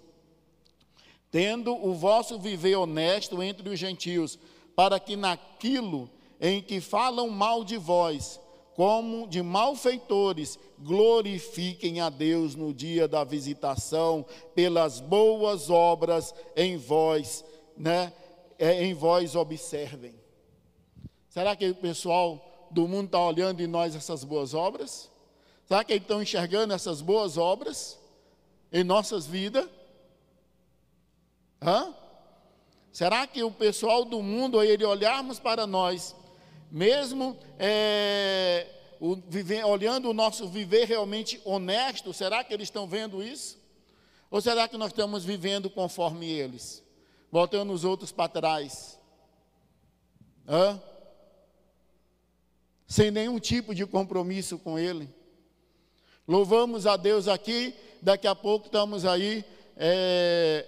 tendo 1.30 1.74
o 1.74 1.94
vosso 1.94 2.40
viver 2.40 2.76
honesto 2.76 3.42
entre 3.42 3.70
os 3.70 3.80
gentios, 3.80 4.38
para 4.76 5.00
que 5.00 5.16
naquilo 5.16 6.10
em 6.40 6.62
que 6.62 6.82
falam 6.82 7.30
mal 7.30 7.64
de 7.64 7.78
vós, 7.78 8.40
como 8.82 9.28
de 9.28 9.44
malfeitores, 9.44 10.58
glorifiquem 10.80 12.02
a 12.02 12.10
Deus 12.10 12.56
no 12.56 12.74
dia 12.74 13.08
da 13.08 13.24
visitação, 13.24 14.26
pelas 14.56 15.00
boas 15.00 15.70
obras 15.70 16.34
em 16.56 16.78
vós, 16.78 17.46
né? 17.78 18.12
É, 18.58 18.84
em 18.84 18.96
vós 18.96 19.36
observem. 19.36 20.16
Será 21.30 21.56
que 21.56 21.70
o 21.70 21.76
pessoal 21.76 22.68
do 22.72 22.88
mundo 22.88 23.06
está 23.06 23.24
olhando 23.24 23.62
em 23.62 23.68
nós 23.68 23.96
essas 23.96 24.24
boas 24.24 24.56
obras? 24.56 25.12
Será 25.68 25.84
que 25.84 25.94
eles 25.94 26.02
estão 26.02 26.20
enxergando 26.20 26.74
essas 26.74 27.02
boas 27.02 27.38
obras 27.38 28.00
em 28.74 28.84
nossas 28.84 29.28
vidas? 29.28 29.70
Hã? 31.62 31.94
Será 32.92 33.28
que 33.28 33.44
o 33.44 33.52
pessoal 33.52 34.04
do 34.04 34.24
mundo, 34.24 34.58
ao 34.58 34.64
ele 34.64 34.84
olharmos 34.84 35.38
para 35.40 35.68
nós, 35.68 36.16
mesmo 36.72 37.38
é, 37.60 38.66
o, 39.00 39.16
viver, 39.16 39.66
olhando 39.66 40.10
o 40.10 40.14
nosso 40.14 40.48
viver 40.48 40.86
realmente 40.86 41.42
honesto, 41.44 42.14
será 42.14 42.44
que 42.44 42.54
eles 42.54 42.68
estão 42.68 42.88
vendo 42.88 43.22
isso? 43.22 43.60
Ou 44.30 44.40
será 44.40 44.68
que 44.68 44.78
nós 44.78 44.92
estamos 44.92 45.26
vivendo 45.26 45.70
conforme 45.70 46.26
eles? 46.26 46.82
Voltando 47.30 47.74
os 47.74 47.84
outros 47.84 48.12
para 48.12 48.30
trás. 48.30 48.98
Hã? 50.48 50.82
Sem 52.88 53.12
nenhum 53.12 53.40
tipo 53.40 53.76
de 53.76 53.86
compromisso 53.86 54.58
com 54.58 54.80
Ele. 54.80 55.10
Louvamos 56.28 56.86
a 56.86 56.96
Deus 56.96 57.28
aqui, 57.28 57.76
daqui 58.02 58.28
a 58.28 58.36
pouco 58.36 58.68
estamos 58.68 59.06
aí 59.06 59.44
é, 59.76 60.66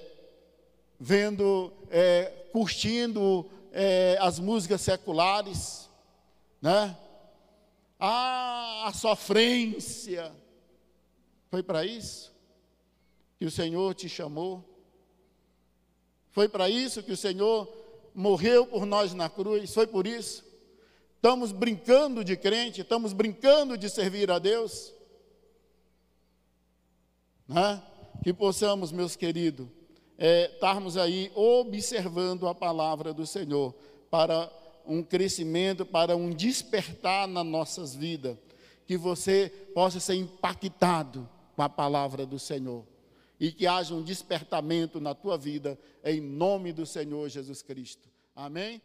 vendo, 0.99 1.71
é, 1.89 2.25
curtindo 2.51 3.49
é, 3.71 4.17
as 4.19 4.39
músicas 4.39 4.81
seculares 4.81 5.89
né? 6.63 6.97
Ah, 7.99 8.87
a 8.87 8.93
sofrência. 8.93 10.33
Foi 11.49 11.61
para 11.61 11.85
isso 11.85 12.33
que 13.37 13.43
o 13.43 13.51
Senhor 13.51 13.93
te 13.93 14.07
chamou? 14.07 14.63
Foi 16.31 16.47
para 16.47 16.69
isso 16.69 17.03
que 17.03 17.11
o 17.11 17.17
Senhor 17.17 17.67
morreu 18.15 18.65
por 18.65 18.85
nós 18.85 19.13
na 19.13 19.29
cruz, 19.29 19.73
foi 19.73 19.85
por 19.85 20.07
isso. 20.07 20.45
Estamos 21.17 21.51
brincando 21.51 22.23
de 22.23 22.37
crente, 22.37 22.79
estamos 22.79 23.11
brincando 23.11 23.77
de 23.77 23.89
servir 23.89 24.31
a 24.31 24.39
Deus. 24.39 24.93
Né? 27.45 27.83
Que 28.23 28.33
possamos, 28.33 28.89
meus 28.93 29.17
queridos, 29.17 29.67
é, 30.17 30.49
estarmos 30.53 30.95
aí 30.95 31.29
observando 31.35 32.47
a 32.47 32.55
palavra 32.55 33.13
do 33.13 33.27
Senhor 33.27 33.75
para 34.09 34.49
um 34.85 35.03
crescimento, 35.03 35.85
para 35.85 36.15
um 36.15 36.29
despertar 36.29 37.27
nas 37.27 37.45
nossas 37.45 37.95
vidas, 37.95 38.37
que 38.85 38.97
você 38.97 39.49
possa 39.73 39.99
ser 39.99 40.15
impactado 40.15 41.29
com 41.55 41.61
a 41.61 41.69
palavra 41.69 42.25
do 42.25 42.37
Senhor 42.37 42.85
e 43.39 43.51
que 43.51 43.67
haja 43.67 43.93
um 43.93 44.01
despertamento 44.01 44.99
na 44.99 45.13
tua 45.13 45.37
vida, 45.37 45.77
em 46.03 46.21
nome 46.21 46.71
do 46.71 46.85
Senhor 46.85 47.27
Jesus 47.29 47.61
Cristo. 47.61 48.09
Amém? 48.35 48.81